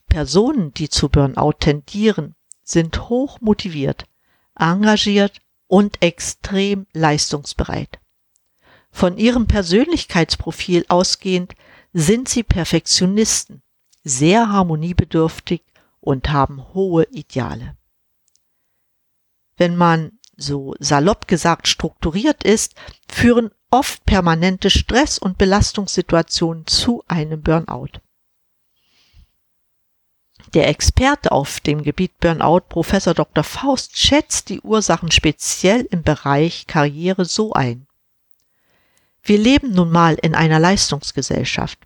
Personen, 0.08 0.73
die 0.75 0.88
zu 0.88 1.08
Burnout 1.08 1.54
tendieren, 1.61 2.34
sind 2.62 3.08
hoch 3.08 3.40
motiviert, 3.40 4.06
engagiert 4.58 5.40
und 5.66 6.02
extrem 6.02 6.87
leistungsbereit. 6.92 7.99
Von 8.90 9.18
ihrem 9.18 9.49
Persönlichkeitsprofil 9.49 10.87
ausgehend 10.88 11.54
sind 11.92 12.28
sie 12.28 12.44
Perfektionisten, 12.44 13.62
sehr 14.04 14.50
harmoniebedürftig 14.50 15.62
und 16.00 16.30
haben 16.30 16.75
hohe 16.75 17.04
Ideale. 17.11 17.76
Wenn 19.56 19.76
man 19.76 20.18
so 20.37 20.75
salopp 20.79 21.29
gesagt 21.29 21.69
strukturiert 21.69 22.45
ist, 22.45 22.75
führen 23.09 23.50
oft 23.71 24.05
permanente 24.05 24.71
Stress- 24.71 25.19
und 25.19 25.38
Belastungssituationen 25.38 26.67
zu 26.67 27.03
einem 27.09 27.43
Burnout. 27.43 28.00
Der 30.53 30.69
Experte 30.69 31.33
auf 31.33 31.59
dem 31.59 31.83
Gebiet 31.83 32.19
Burnout, 32.21 32.61
Professor 32.69 33.14
Dr. 33.14 33.43
Faust, 33.43 33.99
schätzt 33.99 34.49
die 34.49 34.61
Ursachen 34.61 35.11
speziell 35.11 35.88
im 35.91 36.03
Bereich 36.03 36.67
Karriere 36.67 37.25
so 37.25 37.53
ein. 37.53 37.87
Wir 39.23 39.38
leben 39.38 39.73
nun 39.73 39.91
mal 39.91 40.14
in 40.14 40.35
einer 40.35 40.61
Leistungsgesellschaft. 40.61 41.79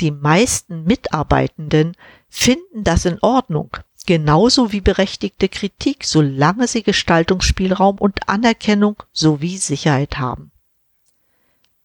Die 0.00 0.10
meisten 0.10 0.84
Mitarbeitenden 0.84 1.96
finden 2.28 2.84
das 2.84 3.04
in 3.04 3.18
Ordnung, 3.20 3.76
genauso 4.08 4.72
wie 4.72 4.80
berechtigte 4.80 5.50
Kritik, 5.50 6.02
solange 6.02 6.66
sie 6.66 6.82
Gestaltungsspielraum 6.82 7.98
und 7.98 8.26
Anerkennung 8.26 9.02
sowie 9.12 9.58
Sicherheit 9.58 10.16
haben. 10.16 10.50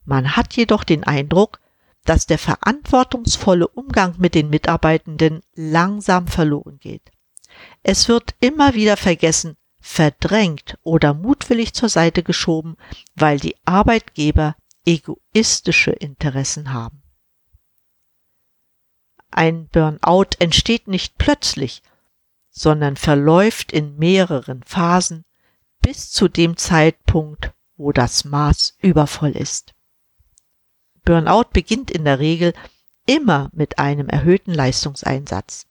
Man 0.06 0.38
hat 0.38 0.54
jedoch 0.56 0.86
den 0.86 1.04
Eindruck, 1.04 1.60
dass 2.06 2.26
der 2.26 2.38
verantwortungsvolle 2.38 3.68
Umgang 3.68 4.16
mit 4.20 4.36
den 4.36 4.50
Mitarbeitenden 4.50 5.42
langsam 5.54 6.28
verloren 6.28 6.80
geht. 6.80 7.12
Es 7.84 8.08
wird 8.08 8.36
immer 8.40 8.74
wieder 8.74 8.96
vergessen, 8.96 9.58
verdrängt 9.82 10.78
oder 10.84 11.14
mutwillig 11.14 11.74
zur 11.74 11.90
Seite 11.90 12.24
geschoben, 12.24 12.78
weil 13.16 13.38
die 13.38 13.58
Arbeitgeber 13.66 14.56
egoistische 14.86 15.92
Interessen 15.92 16.72
haben. 16.72 17.04
Ein 19.30 19.68
Burnout 19.68 20.38
entsteht 20.40 20.88
nicht 20.88 21.18
plötzlich, 21.18 21.82
sondern 22.54 22.96
verläuft 22.96 23.72
in 23.72 23.98
mehreren 23.98 24.64
Phasen 24.64 25.26
bis 25.82 26.12
zu 26.12 26.30
dem 26.30 26.56
Zeitpunkt, 26.56 27.52
wo 27.76 27.92
das 27.92 28.24
Maß 28.24 28.78
übervoll 28.80 29.32
ist. 29.32 29.74
Burnout 31.04 31.50
beginnt 31.52 31.92
in 31.92 32.06
der 32.06 32.20
Regel 32.20 32.54
immer 33.06 33.50
mit 33.54 33.80
einem 33.80 34.08
erhöhten 34.08 34.54
Leistungseinsatz. 34.54 35.66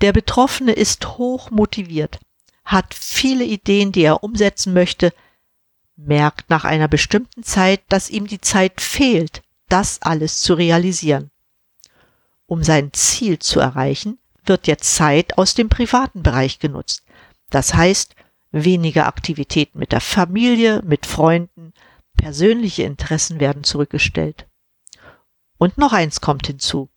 Der 0.00 0.12
Betroffene 0.12 0.72
ist 0.72 1.18
hoch 1.18 1.50
motiviert, 1.50 2.20
hat 2.64 2.94
viele 2.94 3.44
Ideen, 3.44 3.92
die 3.92 4.02
er 4.02 4.22
umsetzen 4.22 4.72
möchte, 4.72 5.12
merkt 5.96 6.50
nach 6.50 6.64
einer 6.64 6.88
bestimmten 6.88 7.42
Zeit, 7.42 7.82
dass 7.88 8.10
ihm 8.10 8.26
die 8.26 8.40
Zeit 8.40 8.80
fehlt, 8.80 9.42
das 9.68 10.00
alles 10.02 10.40
zu 10.40 10.54
realisieren. 10.54 11.30
Um 12.46 12.62
sein 12.62 12.92
Ziel 12.92 13.38
zu 13.38 13.58
erreichen, 13.58 14.18
wird 14.48 14.66
jetzt 14.66 14.94
Zeit 14.94 15.38
aus 15.38 15.54
dem 15.54 15.68
privaten 15.68 16.22
Bereich 16.22 16.58
genutzt. 16.58 17.04
Das 17.50 17.74
heißt, 17.74 18.14
weniger 18.50 19.06
Aktivitäten 19.06 19.78
mit 19.78 19.92
der 19.92 20.00
Familie, 20.00 20.82
mit 20.84 21.06
Freunden, 21.06 21.72
persönliche 22.16 22.82
Interessen 22.82 23.40
werden 23.40 23.64
zurückgestellt. 23.64 24.46
Und 25.58 25.78
noch 25.78 25.92
eins 25.92 26.20
kommt 26.20 26.46
hinzu. 26.46 26.88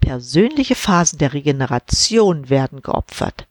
Persönliche 0.00 0.74
Phasen 0.74 1.18
der 1.18 1.32
Regeneration 1.32 2.48
werden 2.48 2.82
geopfert. 2.82 3.48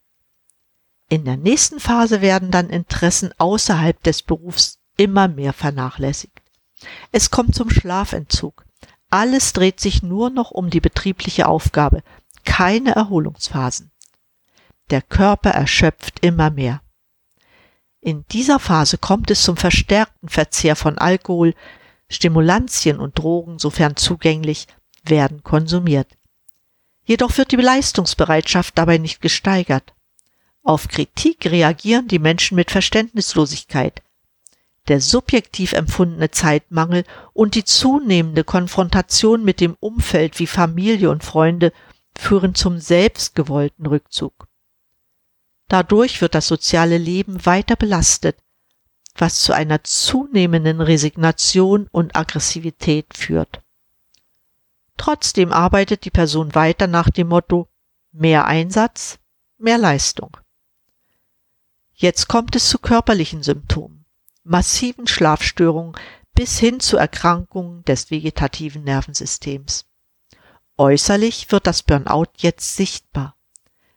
In 1.09 1.25
der 1.25 1.37
nächsten 1.37 1.79
Phase 1.79 2.21
werden 2.21 2.49
dann 2.49 2.69
Interessen 2.69 3.31
außerhalb 3.37 4.01
des 4.03 4.21
Berufs 4.21 4.79
immer 4.97 5.27
mehr 5.27 5.53
vernachlässigt. 5.53 6.41
Es 7.11 7.29
kommt 7.29 7.55
zum 7.55 7.69
Schlafentzug. 7.69 8.65
Alles 9.09 9.53
dreht 9.53 9.79
sich 9.79 10.01
nur 10.01 10.29
noch 10.29 10.51
um 10.51 10.69
die 10.69 10.81
betriebliche 10.81 11.47
Aufgabe, 11.47 12.03
keine 12.45 12.95
Erholungsphasen. 12.95 13.91
Der 14.91 15.01
Körper 15.01 15.49
erschöpft 15.49 16.19
immer 16.23 16.51
mehr. 16.51 16.81
In 18.01 18.23
dieser 18.31 18.59
Phase 18.59 18.99
kommt 18.99 19.31
es 19.31 19.41
zum 19.41 19.57
verstärkten 19.57 20.29
Verzehr 20.29 20.75
von 20.75 20.99
Alkohol, 20.99 21.55
Stimulantien 22.07 22.99
und 22.99 23.17
Drogen, 23.17 23.57
sofern 23.57 23.95
zugänglich, 23.95 24.67
werden 25.03 25.43
konsumiert. 25.43 26.07
Jedoch 27.03 27.37
wird 27.37 27.51
die 27.51 27.55
Leistungsbereitschaft 27.55 28.77
dabei 28.77 28.99
nicht 28.99 29.21
gesteigert. 29.21 29.93
Auf 30.63 30.87
Kritik 30.87 31.45
reagieren 31.45 32.07
die 32.07 32.19
Menschen 32.19 32.55
mit 32.55 32.71
Verständnislosigkeit. 32.71 34.01
Der 34.87 35.01
subjektiv 35.01 35.73
empfundene 35.73 36.29
Zeitmangel 36.29 37.05
und 37.33 37.55
die 37.55 37.63
zunehmende 37.63 38.43
Konfrontation 38.43 39.43
mit 39.43 39.59
dem 39.61 39.75
Umfeld 39.79 40.37
wie 40.39 40.47
Familie 40.47 41.09
und 41.09 41.23
Freunde 41.23 41.73
führen 42.17 42.55
zum 42.55 42.79
selbstgewollten 42.79 43.85
Rückzug. 43.85 44.47
Dadurch 45.67 46.21
wird 46.21 46.35
das 46.35 46.47
soziale 46.47 46.97
Leben 46.97 47.45
weiter 47.45 47.75
belastet, 47.75 48.37
was 49.15 49.41
zu 49.41 49.53
einer 49.53 49.83
zunehmenden 49.83 50.81
Resignation 50.81 51.87
und 51.91 52.15
Aggressivität 52.15 53.15
führt. 53.15 53.61
Trotzdem 54.97 55.51
arbeitet 55.51 56.05
die 56.05 56.11
Person 56.11 56.55
weiter 56.55 56.87
nach 56.87 57.09
dem 57.09 57.29
Motto 57.29 57.67
mehr 58.11 58.45
Einsatz, 58.45 59.19
mehr 59.57 59.77
Leistung. 59.77 60.37
Jetzt 61.93 62.27
kommt 62.27 62.55
es 62.55 62.69
zu 62.69 62.77
körperlichen 62.77 63.41
Symptomen, 63.41 64.05
massiven 64.43 65.07
Schlafstörungen 65.07 65.95
bis 66.33 66.59
hin 66.59 66.81
zu 66.81 66.97
Erkrankungen 66.97 67.83
des 67.85 68.11
vegetativen 68.11 68.83
Nervensystems. 68.83 69.84
Äußerlich 70.77 71.51
wird 71.51 71.67
das 71.67 71.83
Burnout 71.83 72.31
jetzt 72.37 72.75
sichtbar. 72.75 73.35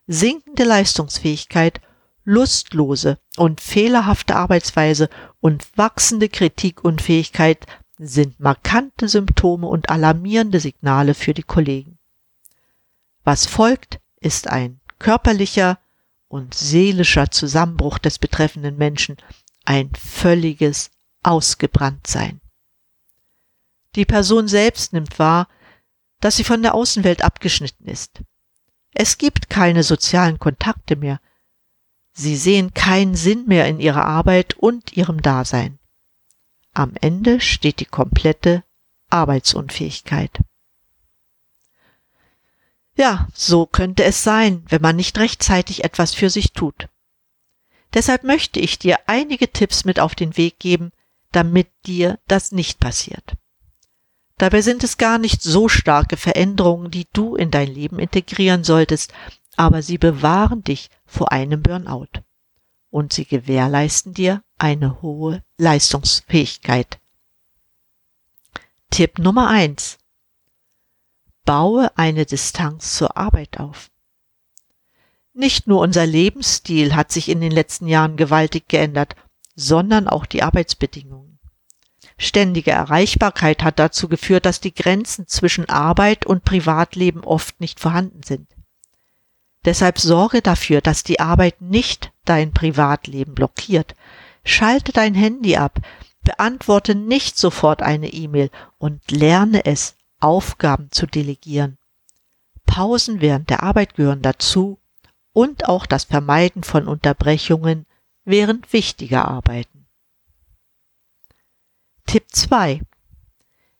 Sinkende 0.07 0.63
Leistungsfähigkeit, 0.63 1.81
lustlose 2.23 3.19
und 3.37 3.59
fehlerhafte 3.61 4.35
Arbeitsweise 4.35 5.09
und 5.41 5.67
wachsende 5.77 6.29
Kritikunfähigkeit 6.29 7.65
sind 7.97 8.39
markante 8.39 9.09
Symptome 9.09 9.67
und 9.67 9.89
alarmierende 9.89 10.59
Signale 10.59 11.13
für 11.13 11.33
die 11.33 11.43
Kollegen. 11.43 11.97
Was 13.23 13.45
folgt, 13.45 13.99
ist 14.21 14.47
ein 14.47 14.79
körperlicher 14.99 15.79
und 16.29 16.53
seelischer 16.53 17.29
Zusammenbruch 17.29 17.97
des 17.97 18.19
betreffenden 18.19 18.77
Menschen, 18.77 19.17
ein 19.65 19.91
völliges 19.95 20.91
Ausgebranntsein. 21.23 22.39
Die 23.95 24.05
Person 24.05 24.47
selbst 24.47 24.93
nimmt 24.93 25.19
wahr, 25.19 25.47
dass 26.19 26.35
sie 26.35 26.43
von 26.43 26.61
der 26.61 26.75
Außenwelt 26.75 27.23
abgeschnitten 27.23 27.87
ist. 27.87 28.21
Es 28.93 29.17
gibt 29.17 29.49
keine 29.49 29.83
sozialen 29.83 30.39
Kontakte 30.39 30.95
mehr. 30.95 31.19
Sie 32.13 32.35
sehen 32.35 32.73
keinen 32.73 33.15
Sinn 33.15 33.45
mehr 33.45 33.67
in 33.67 33.79
ihrer 33.79 34.05
Arbeit 34.05 34.55
und 34.55 34.97
ihrem 34.97 35.21
Dasein. 35.21 35.79
Am 36.73 36.93
Ende 36.99 37.39
steht 37.39 37.79
die 37.79 37.85
komplette 37.85 38.63
Arbeitsunfähigkeit. 39.09 40.39
Ja, 42.95 43.29
so 43.33 43.65
könnte 43.65 44.03
es 44.03 44.23
sein, 44.23 44.65
wenn 44.67 44.81
man 44.81 44.97
nicht 44.97 45.17
rechtzeitig 45.17 45.85
etwas 45.85 46.13
für 46.13 46.29
sich 46.29 46.51
tut. 46.51 46.89
Deshalb 47.93 48.23
möchte 48.23 48.59
ich 48.59 48.77
dir 48.77 48.99
einige 49.07 49.51
Tipps 49.51 49.85
mit 49.85 49.99
auf 49.99 50.15
den 50.15 50.35
Weg 50.35 50.59
geben, 50.59 50.91
damit 51.31 51.69
dir 51.85 52.19
das 52.27 52.51
nicht 52.51 52.79
passiert. 52.79 53.35
Dabei 54.39 54.61
sind 54.61 54.85
es 54.85 54.97
gar 54.97 55.17
nicht 55.17 55.43
so 55.43 55.67
starke 55.67 56.15
Veränderungen, 56.15 56.89
die 56.89 57.07
du 57.11 57.35
in 57.35 57.51
dein 57.51 57.67
Leben 57.67 57.99
integrieren 57.99 58.63
solltest, 58.63 59.13
aber 59.57 59.81
sie 59.81 59.97
bewahren 59.97 60.63
dich 60.63 60.89
vor 61.05 61.33
einem 61.33 61.61
Burnout. 61.61 62.07
Und 62.89 63.11
sie 63.11 63.25
gewährleisten 63.25 64.13
dir 64.13 64.41
eine 64.57 65.01
hohe 65.01 65.43
Leistungsfähigkeit. 65.57 66.99
Tipp 68.89 69.19
Nummer 69.19 69.49
eins: 69.49 69.97
Baue 71.43 71.91
eine 71.97 72.25
Distanz 72.25 72.95
zur 72.95 73.17
Arbeit 73.17 73.59
auf. 73.59 73.91
Nicht 75.33 75.67
nur 75.67 75.81
unser 75.81 76.05
Lebensstil 76.05 76.95
hat 76.95 77.11
sich 77.11 77.27
in 77.27 77.41
den 77.41 77.51
letzten 77.51 77.87
Jahren 77.87 78.15
gewaltig 78.15 78.69
geändert, 78.69 79.17
sondern 79.55 80.07
auch 80.07 80.25
die 80.25 80.43
Arbeitsbedingungen. 80.43 81.38
Ständige 82.21 82.71
Erreichbarkeit 82.71 83.63
hat 83.63 83.79
dazu 83.79 84.09
geführt, 84.09 84.45
dass 84.45 84.59
die 84.59 84.73
Grenzen 84.73 85.25
zwischen 85.27 85.69
Arbeit 85.69 86.25
und 86.25 86.43
Privatleben 86.43 87.23
oft 87.23 87.61
nicht 87.61 87.79
vorhanden 87.79 88.23
sind. 88.23 88.49
Deshalb 89.63 89.99
sorge 89.99 90.41
dafür, 90.41 90.81
dass 90.81 91.03
die 91.03 91.21
Arbeit 91.21 91.61
nicht 91.61 92.11
dein 92.25 92.51
Privatleben 92.51 93.35
blockiert. 93.35 93.95
Schalte 94.43 94.91
dein 94.91 95.15
Handy 95.15 95.55
ab, 95.55 95.79
beantworte 96.23 96.93
nicht 96.93 97.37
sofort 97.37 97.81
eine 97.81 98.11
E-Mail 98.11 98.51
und 98.77 99.09
lerne 99.09 99.65
es, 99.65 99.95
Aufgaben 100.19 100.91
zu 100.91 101.05
delegieren. 101.05 101.77
Pausen 102.65 103.21
während 103.21 103.49
der 103.49 103.63
Arbeit 103.63 103.95
gehören 103.95 104.21
dazu 104.21 104.77
und 105.31 105.69
auch 105.69 105.85
das 105.85 106.03
Vermeiden 106.03 106.63
von 106.63 106.85
Unterbrechungen 106.85 107.85
während 108.25 108.73
wichtiger 108.73 109.25
Arbeiten. 109.25 109.78
Tipp 112.09 112.25
2. 112.31 112.81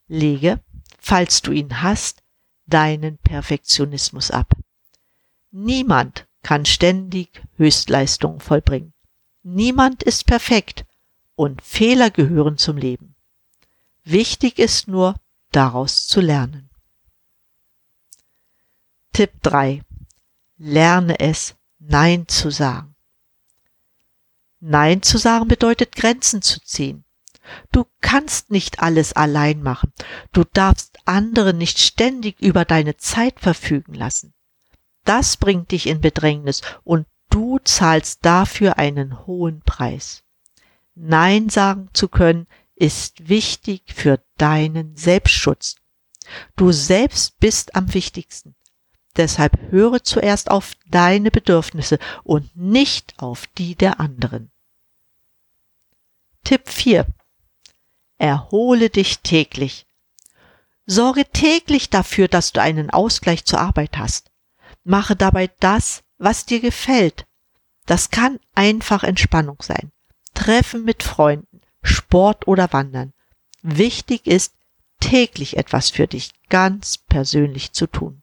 Lege, 0.08 0.64
falls 1.00 1.42
du 1.42 1.52
ihn 1.52 1.82
hast, 1.82 2.22
deinen 2.68 3.18
Perfektionismus 3.18 4.30
ab. 4.30 4.54
Niemand 5.50 6.28
kann 6.44 6.68
ständig 6.68 7.42
Höchstleistungen 7.56 8.40
vollbringen. 8.40 8.94
Niemand 9.42 10.04
ist 10.04 10.28
perfekt 10.28 10.86
und 11.34 11.64
Fehler 11.64 12.12
gehören 12.12 12.60
zum 12.60 12.78
Leben. 12.78 13.16
Wichtig 14.04 14.60
ist 14.60 14.88
nur, 14.88 15.16
daraus 15.52 16.06
zu 16.06 16.22
lernen. 16.22 16.70
Tipp 19.12 19.42
3. 19.42 19.82
Lerne 20.60 21.20
es, 21.20 21.56
Nein 21.80 22.28
zu 22.28 22.52
sagen. 22.52 22.94
Nein 24.60 25.02
zu 25.02 25.18
sagen 25.18 25.48
bedeutet 25.48 25.96
Grenzen 25.96 26.44
zu 26.44 26.62
ziehen. 26.62 27.06
Du 27.72 27.86
kannst 28.02 28.52
nicht 28.52 28.80
alles 28.82 29.14
allein 29.14 29.62
machen. 29.62 29.94
Du 30.32 30.44
darfst 30.44 30.98
andere 31.06 31.54
nicht 31.54 31.80
ständig 31.80 32.40
über 32.40 32.66
deine 32.66 32.98
Zeit 32.98 33.40
verfügen 33.40 33.94
lassen. 33.94 34.34
Das 35.06 35.38
bringt 35.38 35.72
dich 35.72 35.88
in 35.88 36.02
Bedrängnis 36.02 36.62
und 36.84 37.08
du 37.30 37.60
zahlst 37.60 38.26
dafür 38.26 38.78
einen 38.78 39.26
hohen 39.26 39.62
Preis. 39.62 40.24
Nein 40.96 41.50
sagen 41.50 41.90
zu 41.94 42.10
können 42.10 42.48
ist 42.76 43.28
wichtig 43.28 43.84
für 43.94 44.22
deinen 44.38 44.96
Selbstschutz. 44.96 45.76
Du 46.56 46.72
selbst 46.72 47.40
bist 47.40 47.76
am 47.76 47.94
wichtigsten. 47.94 48.56
Deshalb 49.18 49.60
höre 49.72 50.04
zuerst 50.04 50.50
auf 50.52 50.76
deine 50.90 51.32
Bedürfnisse 51.32 52.00
und 52.24 52.56
nicht 52.56 53.16
auf 53.18 53.48
die 53.58 53.76
der 53.76 54.00
anderen. 54.00 54.52
Tipp 56.44 56.70
4. 56.70 57.06
Erhole 58.20 58.90
dich 58.90 59.20
täglich. 59.20 59.88
Sorge 60.86 61.26
täglich 61.26 61.90
dafür, 61.90 62.28
dass 62.28 62.52
du 62.52 62.62
einen 62.62 62.90
Ausgleich 62.90 63.46
zur 63.46 63.62
Arbeit 63.62 63.98
hast. 63.98 64.30
Mache 64.84 65.16
dabei 65.16 65.50
das, 65.60 66.04
was 66.18 66.46
dir 66.46 66.60
gefällt. 66.60 67.26
Das 67.86 68.12
kann 68.12 68.40
einfach 68.54 69.04
Entspannung 69.04 69.58
sein. 69.62 69.92
Treffen 70.34 70.84
mit 70.84 71.02
Freunden, 71.02 71.62
Sport 71.82 72.48
oder 72.48 72.72
Wandern. 72.74 73.14
Wichtig 73.62 74.28
ist, 74.28 74.54
täglich 75.00 75.58
etwas 75.58 75.90
für 75.90 76.08
dich 76.08 76.32
ganz 76.50 76.98
persönlich 76.98 77.72
zu 77.72 77.88
tun. 77.88 78.22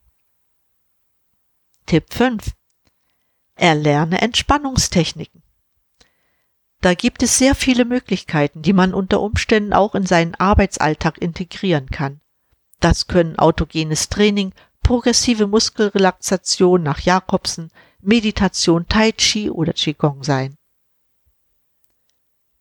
Tipp 1.87 2.13
5. 2.13 2.51
Erlerne 3.55 4.21
Entspannungstechniken. 4.21 5.41
Da 6.81 6.93
gibt 6.93 7.23
es 7.23 7.37
sehr 7.37 7.55
viele 7.55 7.85
Möglichkeiten, 7.85 8.61
die 8.61 8.73
man 8.73 8.93
unter 8.93 9.21
Umständen 9.21 9.73
auch 9.73 9.95
in 9.95 10.05
seinen 10.05 10.35
Arbeitsalltag 10.35 11.17
integrieren 11.17 11.89
kann. 11.89 12.21
Das 12.79 13.07
können 13.07 13.39
autogenes 13.39 14.09
Training, 14.09 14.53
progressive 14.83 15.47
Muskelrelaxation 15.47 16.83
nach 16.83 16.99
Jakobsen, 16.99 17.71
Meditation, 17.99 18.87
Tai 18.87 19.11
Chi 19.13 19.49
oder 19.49 19.73
Qigong 19.73 20.23
sein. 20.23 20.55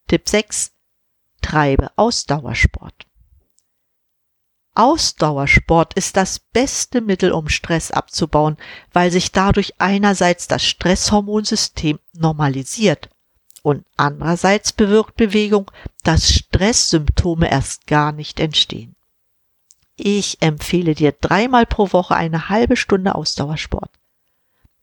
Tipp 0.09 0.29
6. 0.29 0.73
Treibe 1.43 1.91
Ausdauersport. 1.97 3.07
Ausdauersport 4.75 5.95
ist 5.95 6.17
das 6.17 6.39
beste 6.39 7.01
Mittel, 7.01 7.33
um 7.33 7.49
Stress 7.49 7.91
abzubauen, 7.91 8.57
weil 8.93 9.11
sich 9.11 9.33
dadurch 9.33 9.75
einerseits 9.79 10.49
das 10.49 10.65
Stresshormonsystem 10.65 11.99
normalisiert 12.13 13.11
und 13.67 13.85
andererseits 13.97 14.71
bewirkt 14.73 15.17
Bewegung, 15.17 15.73
dass 16.05 16.33
Stresssymptome 16.33 17.51
erst 17.51 17.89
gar 17.89 18.13
nicht 18.13 18.39
entstehen. 18.39 18.95
Ich 19.97 20.41
empfehle 20.41 20.95
dir 20.95 21.11
dreimal 21.11 21.67
pro 21.67 21.93
Woche 21.93 22.15
eine 22.15 22.49
halbe 22.49 22.77
Stunde 22.77 23.17
Ausdauersport. 23.17 23.91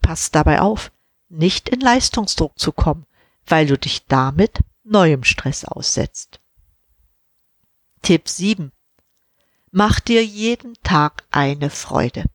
Pass 0.02 0.32
dabei 0.32 0.60
auf, 0.60 0.92
nicht 1.30 1.70
in 1.70 1.80
Leistungsdruck 1.80 2.60
zu 2.60 2.74
kommen, 2.74 3.06
weil 3.46 3.68
du 3.68 3.78
dich 3.78 4.06
damit 4.08 4.60
neuem 4.84 5.24
Stress 5.24 5.64
aussetzt. 5.64 6.42
Tipp 8.02 8.28
7. 8.28 8.74
Mach 9.72 10.02
dir 10.02 10.26
jeden 10.26 10.74
Tag 10.84 11.24
eine 11.32 11.70
Freude. 11.70 12.26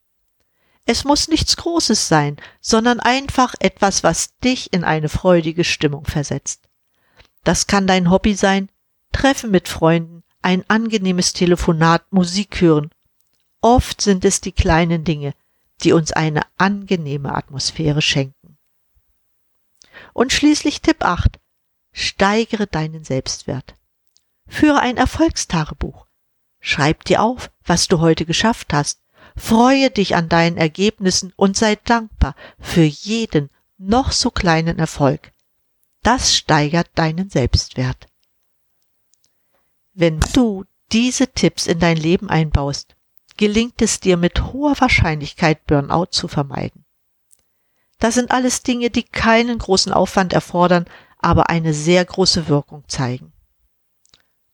Es 0.90 1.04
muss 1.04 1.28
nichts 1.28 1.58
Großes 1.58 2.08
sein, 2.08 2.38
sondern 2.62 2.98
einfach 2.98 3.54
etwas, 3.58 4.04
was 4.04 4.38
dich 4.38 4.72
in 4.72 4.84
eine 4.84 5.10
freudige 5.10 5.62
Stimmung 5.62 6.06
versetzt. 6.06 6.62
Das 7.44 7.66
kann 7.66 7.86
dein 7.86 8.10
Hobby 8.10 8.34
sein, 8.34 8.70
Treffen 9.12 9.50
mit 9.50 9.68
Freunden, 9.68 10.22
ein 10.40 10.64
angenehmes 10.68 11.34
Telefonat, 11.34 12.10
Musik 12.10 12.62
hören. 12.62 12.88
Oft 13.60 14.00
sind 14.00 14.24
es 14.24 14.40
die 14.40 14.52
kleinen 14.52 15.04
Dinge, 15.04 15.34
die 15.82 15.92
uns 15.92 16.12
eine 16.12 16.40
angenehme 16.56 17.34
Atmosphäre 17.34 18.00
schenken. 18.00 18.56
Und 20.14 20.32
schließlich 20.32 20.80
Tipp 20.80 21.04
8. 21.04 21.38
Steigere 21.92 22.66
deinen 22.66 23.04
Selbstwert. 23.04 23.74
Führe 24.46 24.80
ein 24.80 24.96
Erfolgstagebuch. 24.96 26.06
Schreib 26.60 27.04
dir 27.04 27.22
auf, 27.22 27.50
was 27.62 27.88
du 27.88 28.00
heute 28.00 28.24
geschafft 28.24 28.72
hast. 28.72 29.02
Freue 29.38 29.90
dich 29.90 30.16
an 30.16 30.28
deinen 30.28 30.56
Ergebnissen 30.56 31.32
und 31.36 31.56
sei 31.56 31.76
dankbar 31.76 32.34
für 32.58 32.82
jeden 32.82 33.50
noch 33.78 34.12
so 34.12 34.30
kleinen 34.30 34.78
Erfolg. 34.78 35.32
Das 36.02 36.34
steigert 36.34 36.90
deinen 36.96 37.30
Selbstwert. 37.30 38.08
Wenn 39.94 40.20
du 40.32 40.64
diese 40.92 41.28
Tipps 41.28 41.66
in 41.66 41.78
dein 41.78 41.96
Leben 41.96 42.28
einbaust, 42.28 42.96
gelingt 43.36 43.80
es 43.80 44.00
dir 44.00 44.16
mit 44.16 44.52
hoher 44.52 44.80
Wahrscheinlichkeit 44.80 45.64
Burnout 45.66 46.06
zu 46.10 46.28
vermeiden. 46.28 46.84
Das 47.98 48.14
sind 48.14 48.30
alles 48.30 48.62
Dinge, 48.62 48.90
die 48.90 49.02
keinen 49.02 49.58
großen 49.58 49.92
Aufwand 49.92 50.32
erfordern, 50.32 50.86
aber 51.18 51.48
eine 51.48 51.74
sehr 51.74 52.04
große 52.04 52.48
Wirkung 52.48 52.84
zeigen. 52.88 53.32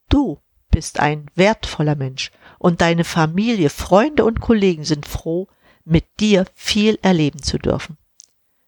Du 0.09 0.41
bist 0.71 0.99
ein 0.99 1.31
wertvoller 1.35 1.95
Mensch 1.95 2.31
und 2.65 2.81
deine 2.81 3.05
Familie, 3.05 3.69
Freunde 3.69 4.25
und 4.25 4.41
Kollegen 4.41 4.85
sind 4.85 5.05
froh, 5.05 5.49
mit 5.85 6.07
dir 6.19 6.47
viel 6.55 6.99
erleben 7.03 7.43
zu 7.43 7.59
dürfen. 7.59 7.99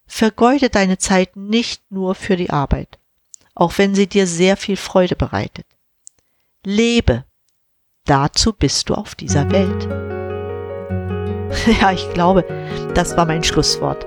Vergeude 0.07 0.69
deine 0.69 0.99
Zeit 0.99 1.35
nicht 1.35 1.81
nur 1.91 2.15
für 2.15 2.37
die 2.37 2.51
Arbeit, 2.51 2.99
auch 3.55 3.79
wenn 3.79 3.95
sie 3.95 4.07
dir 4.07 4.27
sehr 4.27 4.59
viel 4.59 4.77
Freude 4.77 5.17
bereitet. 5.17 5.65
Lebe. 6.63 7.25
Dazu 8.05 8.53
bist 8.53 8.91
du 8.91 8.95
auf 8.95 9.15
dieser 9.15 9.51
Welt. 9.51 9.89
Ja, 11.81 11.93
ich 11.93 12.13
glaube, 12.13 12.45
das 12.93 13.17
war 13.17 13.25
mein 13.25 13.45
Schlusswort. 13.45 14.05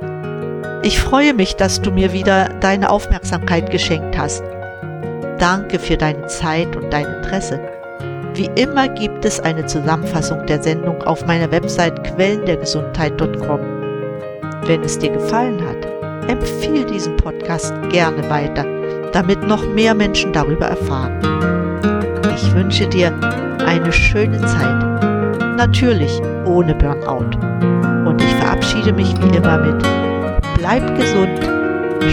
Ich 0.84 1.00
freue 1.00 1.34
mich, 1.34 1.56
dass 1.56 1.82
du 1.82 1.90
mir 1.90 2.14
wieder 2.14 2.50
deine 2.60 2.92
Aufmerksamkeit 2.92 3.72
geschenkt 3.72 4.18
hast. 4.20 4.44
Danke 5.40 5.80
für 5.80 5.98
deine 5.98 6.28
Zeit 6.28 6.76
und 6.76 6.92
dein 6.92 7.06
Interesse. 7.06 7.79
Wie 8.40 8.50
immer 8.56 8.88
gibt 8.88 9.26
es 9.26 9.42
eine 9.42 9.66
Zusammenfassung 9.66 10.46
der 10.46 10.64
Sendung 10.64 11.02
auf 11.04 11.26
meiner 11.26 11.52
Website 11.52 12.02
quellendergesundheit.com. 12.06 13.60
Wenn 14.66 14.82
es 14.82 14.98
dir 14.98 15.10
gefallen 15.10 15.60
hat, 15.68 16.30
empfehle 16.30 16.86
diesen 16.86 17.18
Podcast 17.18 17.74
gerne 17.90 18.30
weiter, 18.30 18.64
damit 19.12 19.46
noch 19.46 19.68
mehr 19.74 19.94
Menschen 19.94 20.32
darüber 20.32 20.68
erfahren. 20.68 21.20
Ich 22.34 22.56
wünsche 22.56 22.88
dir 22.88 23.14
eine 23.66 23.92
schöne 23.92 24.40
Zeit. 24.40 25.02
Natürlich 25.58 26.22
ohne 26.46 26.74
Burnout. 26.76 27.36
Und 28.08 28.24
ich 28.24 28.36
verabschiede 28.36 28.94
mich 28.94 29.14
wie 29.22 29.36
immer 29.36 29.58
mit 29.58 29.86
Bleib 30.58 30.98
gesund, 30.98 31.42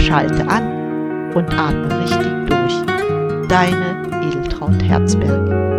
schalte 0.05 0.45
an 0.49 1.31
und 1.33 1.57
atme 1.57 2.01
richtig 2.01 2.49
durch. 2.49 3.47
Deine 3.47 4.01
Edeltraut 4.27 4.83
Herzberg. 4.83 5.76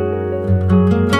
Música 0.49 1.18